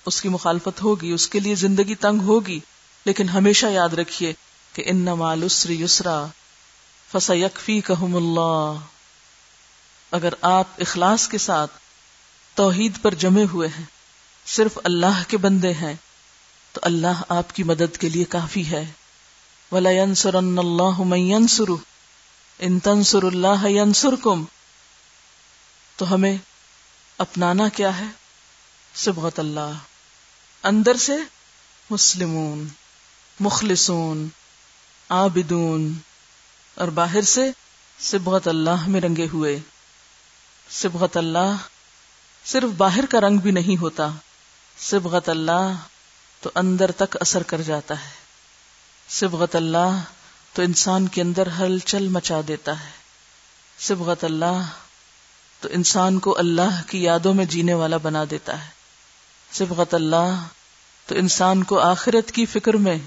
[0.05, 2.59] اس کی مخالفت ہوگی، اس کے لیے زندگی تنگ ہوگی۔
[3.05, 4.33] لیکن ہمیشہ یاد رکھیے
[4.73, 6.25] کہ ان نمال یسرا
[7.11, 8.79] فسا یکفی کہم اللہ
[10.11, 11.71] اگر آپ اخلاص کے ساتھ
[12.55, 13.85] توحید پر جمے ہوئے ہیں
[14.45, 15.93] صرف اللہ کے بندے ہیں،
[16.71, 18.91] تو اللہ آپ کی مدد کے لیے کافی ہے۔
[19.71, 21.71] ولا ینسر اللہ ینسر
[22.59, 24.45] ان تنسر اللہ ینسر کم
[25.95, 26.37] تو ہمیں
[27.17, 28.05] اپنانا کیا ہے؟
[28.95, 29.73] سبغت اللہ۔
[30.63, 31.13] اندر سے
[31.89, 32.67] مسلمون،
[33.39, 34.27] مخلصون،
[35.09, 35.93] عابدون،
[36.75, 37.51] اور باہر سے
[37.99, 39.59] سبغت اللہ میں رنگے ہوئے۔
[40.69, 41.55] سبغت اللہ
[42.45, 44.09] صرف باہر کا رنگ بھی نہیں ہوتا۔
[44.77, 45.73] سبغت اللہ
[46.41, 48.11] تو اندر تک اثر کر جاتا ہے۔
[49.07, 49.99] سبغت اللہ
[50.53, 52.89] تو انسان کے اندر ہلچل مچا دیتا ہے۔
[53.79, 54.61] سبغت اللہ
[55.59, 58.69] تو انسان کو اللہ کی یادوں میں جینے والا بنا دیتا ہے۔
[59.51, 60.43] سبغت اللہ
[61.07, 62.97] تو انسان کو آخرت کی فکر میں،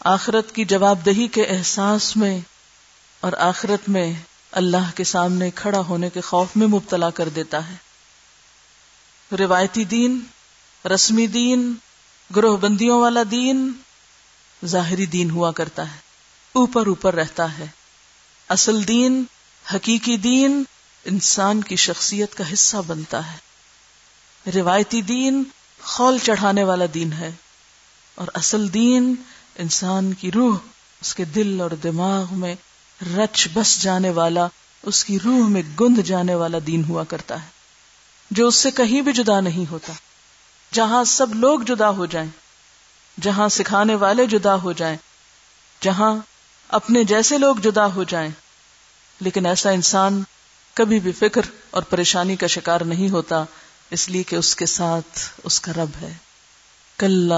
[0.00, 2.40] آخرت کی جواب دہی کے احساس میں،
[3.20, 4.12] اور آخرت میں
[4.52, 7.74] اللہ کے سامنے کھڑا ہونے کے خوف میں مبتلا کر دیتا ہے۔
[9.36, 10.20] روایتی دین
[10.88, 11.74] رسمی دین،
[12.36, 13.72] گروہ بندیوں والا دین
[14.64, 15.98] ظاہری دین ہوا کرتا ہے،
[16.52, 17.66] اوپر اوپر رہتا ہے۔
[18.48, 19.24] اصل دین،
[19.74, 20.64] حقیقی دین
[21.04, 23.36] انسان کی شخصیت کا حصہ بنتا ہے۔
[24.50, 25.42] روایتی دین
[25.82, 27.30] خول چڑھانے والا دین ہے۔
[28.14, 29.14] اور اصل دین
[29.58, 30.56] انسان کی روح،
[31.00, 32.54] اس کے دل اور دماغ میں
[33.16, 34.46] رچ بس جانے والا،
[34.82, 37.48] اس کی روح میں گند جانے والا دین ہوا کرتا ہے۔
[38.30, 39.92] جو اس سے کہیں بھی جدا نہیں ہوتا۔
[40.74, 42.30] جہاں سب لوگ جدا ہو جائیں،
[43.20, 44.96] جہاں سکھانے والے جدا ہو جائیں،
[45.80, 46.16] جہاں
[46.68, 48.30] اپنے جیسے لوگ جدا ہو جائیں۔
[49.20, 50.22] لیکن ایسا انسان
[50.74, 53.44] کبھی بھی فکر اور پریشانی کا شکار نہیں ہوتا،
[53.90, 56.12] اس لیے کہ اس کے ساتھ اس کا رب ہے۔
[56.98, 57.32] کل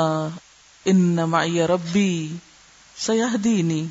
[0.84, 1.18] ان
[1.58, 2.36] ربی
[2.96, 3.86] سیاح دینی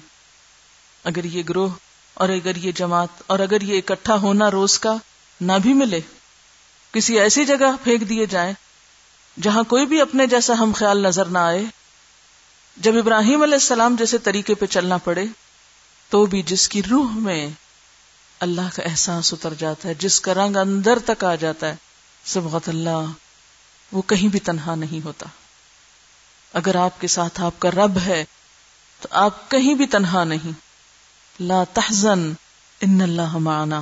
[1.04, 1.70] اگر یہ گروہ
[2.14, 4.96] اور اگر یہ جماعت اور اگر یہ اکٹھا ہونا روز کا
[5.41, 6.00] نہ بھی ملے،
[6.91, 8.54] کسی ایسی جگہ پھینک دیے جائیں
[9.42, 11.64] جہاں کوئی بھی اپنے جیسا ہم خیال نظر نہ آئے،
[12.78, 15.26] جب ابراہیم علیہ السلام جیسے طریقے پہ چلنا پڑے،
[16.10, 17.50] تو بھی جس کی روح میں
[18.40, 21.76] اللہ کا احساس اتر جاتا ہے، جس کا رنگ اندر تک آ جاتا ہے،
[22.26, 23.06] سبغت اللہ،
[23.92, 25.26] وہ کہیں بھی تنہا نہیں ہوتا۔
[26.54, 28.26] اگر آپ کے ساتھ آپ کا رب ہے،
[29.02, 30.52] تو آپ کہیں بھی تنہا نہیں۔
[31.40, 32.34] لا تحزن،
[32.82, 33.82] ان اللہ معنا۔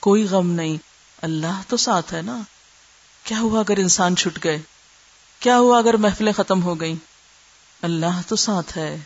[0.00, 0.76] کوئی غم نہیں،
[1.22, 2.40] اللہ تو ساتھ ہے نا۔
[3.24, 4.58] کیا ہوا اگر انسان چھٹ گئے؟
[5.40, 6.96] کیا ہوا اگر محفلیں ختم ہو گئیں؟
[7.82, 8.98] اللہ تو ساتھ ہے۔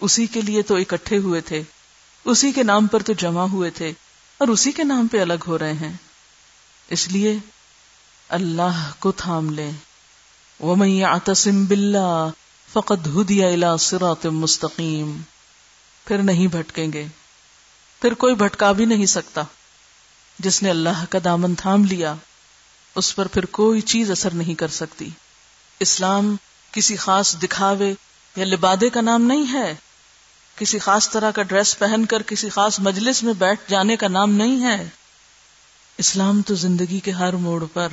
[0.00, 1.62] اسی کے لیے تو اکٹھے ہوئے تھے۔
[2.24, 3.92] اسی کے نام پر تو جمع ہوئے تھے
[4.38, 5.92] اور اسی کے نام پہ الگ ہو رہے ہیں۔
[6.88, 7.38] اس لیے
[8.28, 9.70] اللہ کو تھام لیں۔
[10.60, 12.30] وہ میں آتسم بلّہ
[12.72, 15.16] فقط ہدیا الا سرات مستقیم
[16.04, 17.06] پھر نہیں بھٹکیں گے۔
[18.00, 19.42] پھر کوئی بھٹکا بھی نہیں سکتا۔
[20.38, 22.14] جس نے اللہ کا دامن تھام لیا۔
[22.98, 25.08] اس پر پھر کوئی چیز اثر نہیں کر سکتی۔
[25.80, 26.36] اسلام
[26.72, 27.94] کسی خاص دکھاوے
[28.36, 29.74] یا لبادے کا نام نہیں ہے۔
[30.56, 34.30] کسی خاص طرح کا ڈریس پہن کر کسی خاص مجلس میں بیٹھ جانے کا نام
[34.30, 34.88] نہیں ہے۔
[35.98, 37.88] اسلام تو زندگی کے ہر موڑ پر،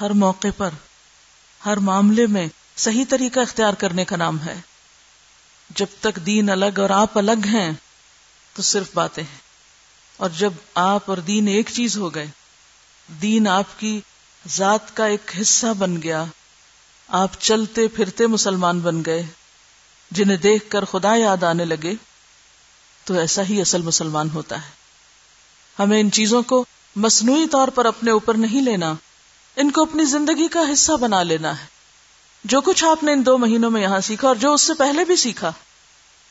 [0.00, 0.70] ہر موقع پر،
[1.66, 4.60] ہر معاملے میں صحیح طریقہ اختیار کرنے کا نام ہے۔
[5.70, 7.70] جب تک دین الگ اور آپ الگ ہیں،
[8.54, 9.38] تو صرف باتیں ہیں۔
[10.16, 12.26] اور جب آپ اور دین ایک چیز ہو گئے
[13.22, 14.00] دین آپ کی
[14.48, 16.24] ذات کا ایک حصہ بن گیا۔
[17.08, 19.26] آپ چلتے پھرتے مسلمان بن گئے۔
[20.10, 21.94] جنہیں دیکھ کر خدا یاد آنے لگے،
[23.04, 24.70] تو ایسا ہی اصل مسلمان ہوتا ہے۔
[25.78, 26.64] ہمیں ان چیزوں کو
[26.96, 28.94] مصنوعی طور پر اپنے اوپر نہیں لینا،
[29.56, 31.66] ان کو اپنی زندگی کا حصہ بنا لینا ہے۔
[32.44, 35.04] جو کچھ آپ نے ان دو مہینوں میں یہاں سیکھا اور جو اس سے پہلے
[35.04, 35.52] بھی سیکھا،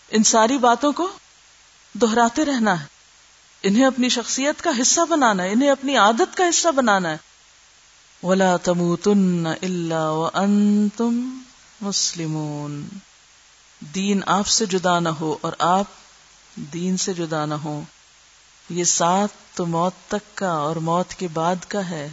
[0.09, 1.09] ان ساری باتوں کو
[1.93, 2.98] دہراتے رہنا ہے۔
[3.63, 7.17] انہیں اپنی شخصیت کا حصہ بنانا ہے، انہیں اپنی عادت کا حصہ بنانا ہے۔
[8.23, 11.39] ولا تموتن الا وانتم
[11.81, 12.87] مسلمون۔
[13.79, 15.85] دین آپ سے جدا نہ ہو اور آپ
[16.55, 17.81] دین سے جدا نہ ہو
[18.69, 22.09] یہ ساتھ تو موت تک کا اور موت کے بعد کا ہے،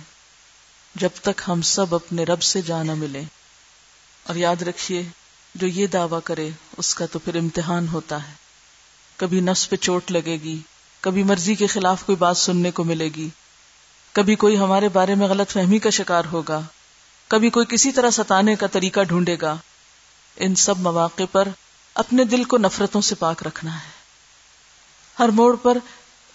[0.94, 3.22] جب تک ہم سب اپنے رب سے جانا ملے
[4.22, 5.02] اور یاد رکھیے،
[5.54, 8.32] جو یہ دعویٰ کرے، اس کا تو پھر امتحان ہوتا ہے۔
[9.16, 10.60] کبھی نفس پہ چوٹ لگے گی
[11.00, 13.28] کبھی مرضی کے خلاف کوئی بات سننے کو ملے گی۔
[14.12, 16.60] کبھی کوئی ہمارے بارے میں غلط فہمی کا شکار ہوگا۔
[17.28, 19.56] کبھی کوئی کسی طرح ستانے کا طریقہ ڈھونڈے گا۔
[20.36, 21.48] ان سب مواقع پر
[21.94, 23.90] اپنے دل کو نفرتوں سے پاک رکھنا ہے۔
[25.18, 25.78] ہر موڑ پر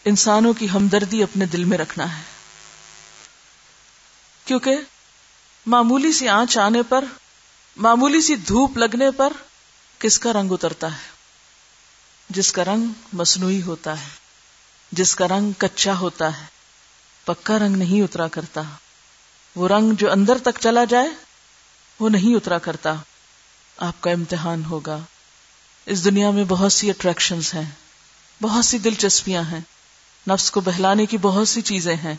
[0.06, 2.24] انسانوں کی ہمدردی اپنے دل میں رکھنا ہے۔
[4.46, 4.78] کیونکہ
[5.66, 7.06] معمولی سی آنچ آنے پر،
[7.76, 9.34] معمولی سی دھوپ لگنے پر
[10.00, 11.10] کس کا رنگ اترتا ہے؟
[12.30, 14.21] جس کا رنگ مصنوعی ہوتا ہے۔
[14.92, 16.46] جس کا رنگ کچا ہوتا ہے،
[17.26, 18.62] پکا رنگ نہیں اترا کرتا۔
[19.56, 21.08] وہ رنگ جو اندر تک چلا جائے،
[22.00, 22.94] وہ نہیں اترا کرتا۔
[23.78, 25.00] آپ کا امتحان ہوگا۔
[25.86, 27.70] اس دنیا میں بہت سی اٹریکشنز ہیں۔
[28.42, 29.60] بہت سی دلچسپیاں ہیں۔
[30.30, 32.16] نفس کو بہلانے کی بہت سی چیزیں ہیں۔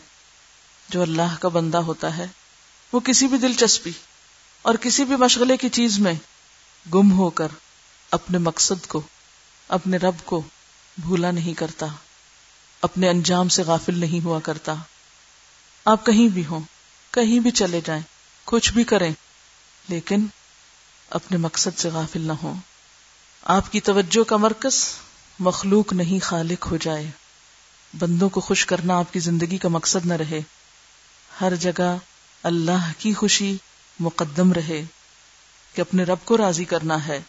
[0.89, 2.27] جو اللہ کا بندہ ہوتا ہے،
[2.91, 3.91] وہ کسی بھی دلچسپی
[4.61, 6.13] اور کسی بھی مشغلے کی چیز میں
[6.93, 7.47] گم ہو کر
[8.11, 9.01] اپنے مقصد کو،
[9.67, 10.41] اپنے رب کو
[10.97, 11.85] بھولا نہیں کرتا۔
[12.83, 14.73] اپنے انجام سے غافل نہیں ہوا کرتا۔
[15.85, 16.59] آپ کہیں بھی ہوں،
[17.11, 18.01] کہیں بھی چلے جائیں،
[18.45, 19.11] کچھ بھی کریں،
[19.89, 20.25] لیکن
[21.09, 22.53] اپنے مقصد سے غافل نہ ہو
[23.43, 24.85] آپ کی توجہ کا مرکز
[25.39, 27.09] مخلوق نہیں خالق ہو جائے۔
[27.99, 30.39] بندوں کو خوش کرنا آپ کی زندگی کا مقصد نہ رہے۔
[31.41, 31.97] ہر جگہ
[32.43, 33.57] اللہ کی خوشی
[33.99, 34.83] مقدم رہے
[35.73, 37.19] کہ اپنے رب کو راضی کرنا ہے۔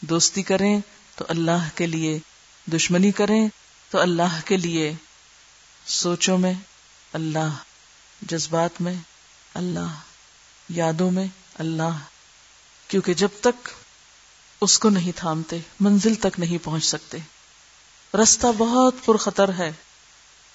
[0.00, 0.80] دوستی کریں
[1.16, 2.18] تو اللہ کے لیے،
[2.72, 3.48] دشمنی کریں
[3.96, 4.92] تو اللہ کے لیے
[5.86, 6.52] سوچوں میں،
[7.12, 7.56] اللہ
[8.22, 8.94] جذبات میں،
[9.54, 9.98] اللہ
[10.68, 11.98] یادوں میں، اللہ،
[12.88, 13.68] کیونکہ جب تک
[14.60, 17.18] اس کو نہیں تھامتے، منزل تک نہیں پہنچ سکتے۔
[18.22, 19.72] رستہ بہت پر خطر ہے۔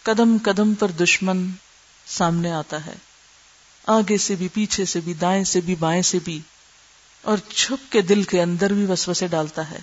[0.04, 1.52] قدم قدم پر دشمن
[2.06, 2.96] سامنے آتا ہے۔
[3.88, 6.39] آگے سے بھی، پیچھے سے بھی، دائیں سے بھی، بائیں سے بھی۔
[7.22, 9.80] اور چھپ کے دل کے اندر بھی وسوسے ڈالتا ہے۔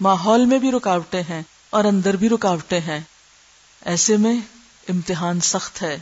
[0.00, 3.00] ماحول میں بھی رکاوٹیں ہیں۔ اور اندر بھی رکاوٹیں ہیں۔
[3.80, 4.40] ایسے میں
[4.88, 5.98] امتحان سخت ہے۔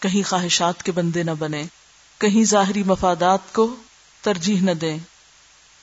[0.00, 1.64] کہیں خواہشات کے بندے نہ بنے
[2.18, 3.76] کہیں ظاہری مفادات کو
[4.22, 4.98] ترجیح نہ دیں۔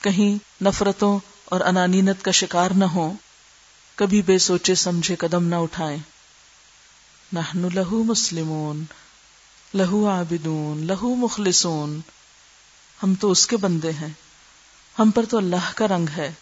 [0.00, 3.12] کہیں نفرتوں اور انانینت کا شکار نہ ہو
[3.94, 5.98] کبھی بے سوچے سمجھے قدم نہ اٹھائیں۔
[7.32, 8.84] نحن لہو مسلمون،
[9.74, 12.00] لہو عابدون، لہو مخلصون۔
[13.02, 14.08] ہم تو اس کے بندے ہیں۔
[14.98, 16.32] ہم پر تو اللہ کا رنگ ہے۔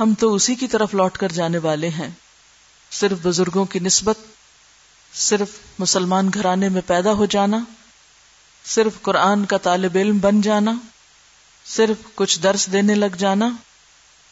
[0.00, 2.08] ہم تو اسی کی طرف لوٹ کر جانے والے ہیں۔
[2.90, 4.18] صرف بزرگوں کی نسبت،
[5.14, 7.58] صرف مسلمان گھرانے میں پیدا ہو جانا،
[8.64, 10.72] صرف قرآن کا طالب علم بن جانا،
[11.64, 13.48] صرف کچھ درس دینے لگ جانا،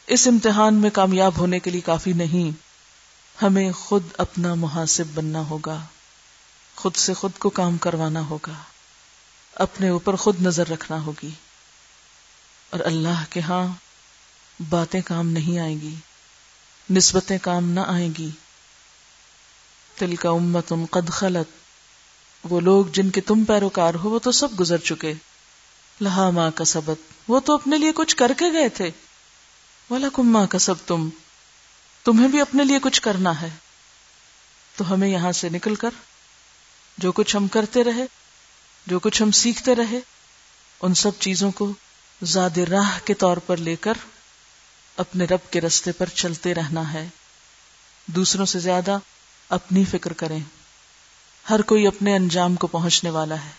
[0.07, 2.51] اس امتحان میں کامیاب ہونے کے لیے کافی نہیں۔
[3.45, 5.85] ہمیں خود اپنا محاسب بننا ہوگا،
[6.77, 8.63] خود سے خود کو کام کروانا ہوگا،
[9.55, 11.31] اپنے اوپر خود نظر رکھنا ہوگی۔
[12.71, 13.90] اور اللہ کے ہاں
[14.69, 15.95] باتیں کام نہیں آئیں گی،
[16.91, 18.31] نسبتیں کام نہ آئیں گی۔
[19.97, 21.61] تل کا امت قد خلت۔
[22.45, 25.13] وہ لوگ جن کے تم پیروکار ہو، وہ تو سب گزر چکے۔
[26.01, 28.91] لہا ماں کا سبت وہ تو اپنے لیے کچھ کر کے گئے تھے۔
[29.91, 31.09] والا کم ماں کا سب تم
[32.05, 33.49] تمہیں بھی اپنے لیے کچھ کرنا ہے۔
[34.77, 35.91] تو ہمیں یہاں سے نکل کر،
[36.99, 38.07] جو کچھ ہم کرتے رہے،
[38.87, 40.01] جو کچھ ہم سیکھتے رہے،
[40.81, 41.73] ان سب چیزوں کو
[42.25, 43.93] زاد راہ کے طور پر لے کر
[45.01, 47.09] اپنے رب کے رستے پر چلتے رہنا ہے۔
[48.07, 48.99] دوسروں سے زیادہ
[49.49, 50.41] اپنی فکر کریں۔
[51.51, 53.51] ہر کوئی اپنے انجام کو پہنچنے والا ہے۔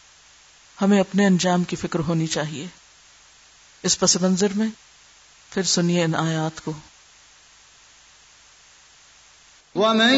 [0.81, 2.67] ہمیں اپنے انجام کی فکر ہونی چاہیے۔
[3.83, 4.67] اس پس منظر میں
[5.49, 6.73] پھر سنیے ان آیات کو۔
[9.75, 10.17] ومن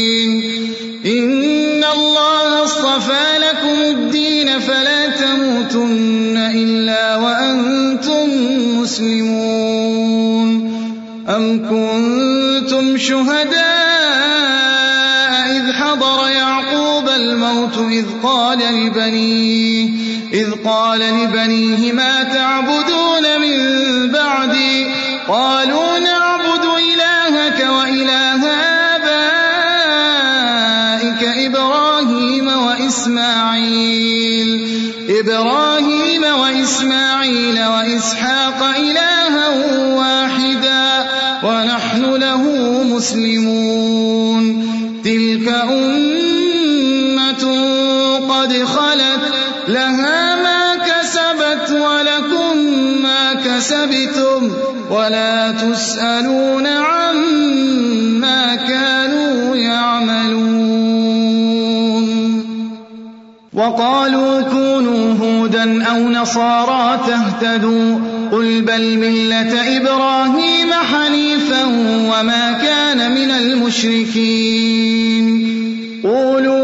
[5.71, 8.29] تموتن إلا وأنتم
[8.81, 10.51] مسلمون
[11.29, 13.61] أم كنتم شهداء
[15.57, 19.89] إذ حضر يعقوب الموت إذ قال لبنيه
[20.33, 21.90] إذ قال لبنيه
[38.01, 39.49] وإسحاق إلها
[39.93, 41.09] واحدا
[41.43, 42.43] ونحن له
[42.83, 44.43] مسلمون.
[45.03, 47.43] تلك أمة
[48.29, 49.23] قد خلت،
[49.67, 52.57] لها ما كسبت ولكم
[53.03, 54.51] ما كسبتم.
[54.91, 60.71] ولا تسألون عما كانوا يعملون.
[63.53, 64.60] وقالوا كونوا
[65.41, 67.99] هودا أو نصارى تهتدوا
[68.31, 71.65] قل بل ملة إبراهيم حنيفا
[72.09, 74.81] وما كان من المشركين
[76.03, 76.60] قولوا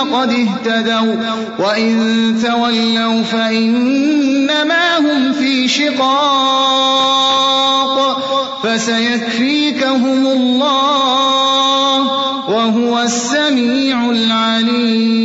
[0.00, 1.16] فقد اهتدوا
[1.58, 1.94] وإن
[2.44, 7.10] تولوا فإنما هم في شقاق
[8.62, 11.98] فسيكفيكهم الله
[12.48, 15.20] وهو السميع العليم.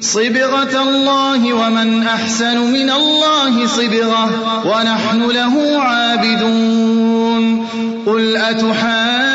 [0.00, 4.30] صبغة الله ومن أحسن من الله صبغة
[4.66, 7.66] ونحن له عابدون.
[8.06, 9.29] قل أتحاجوننا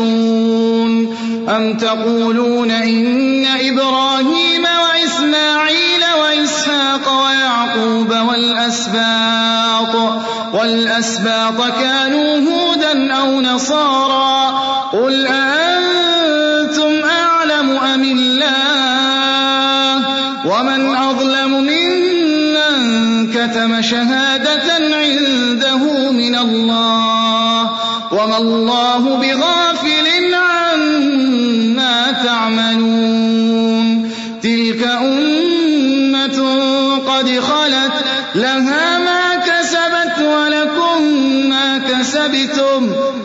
[0.00, 1.16] مخلصون
[1.48, 9.94] أم تقولون إن إبراهيم وإسماعيل وإسحاق ويعقوب والأسباط
[10.54, 14.54] والأسباط كانوا هودا أو نصارى
[14.92, 15.63] قل أنتم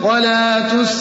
[0.02, 0.99] ولا تس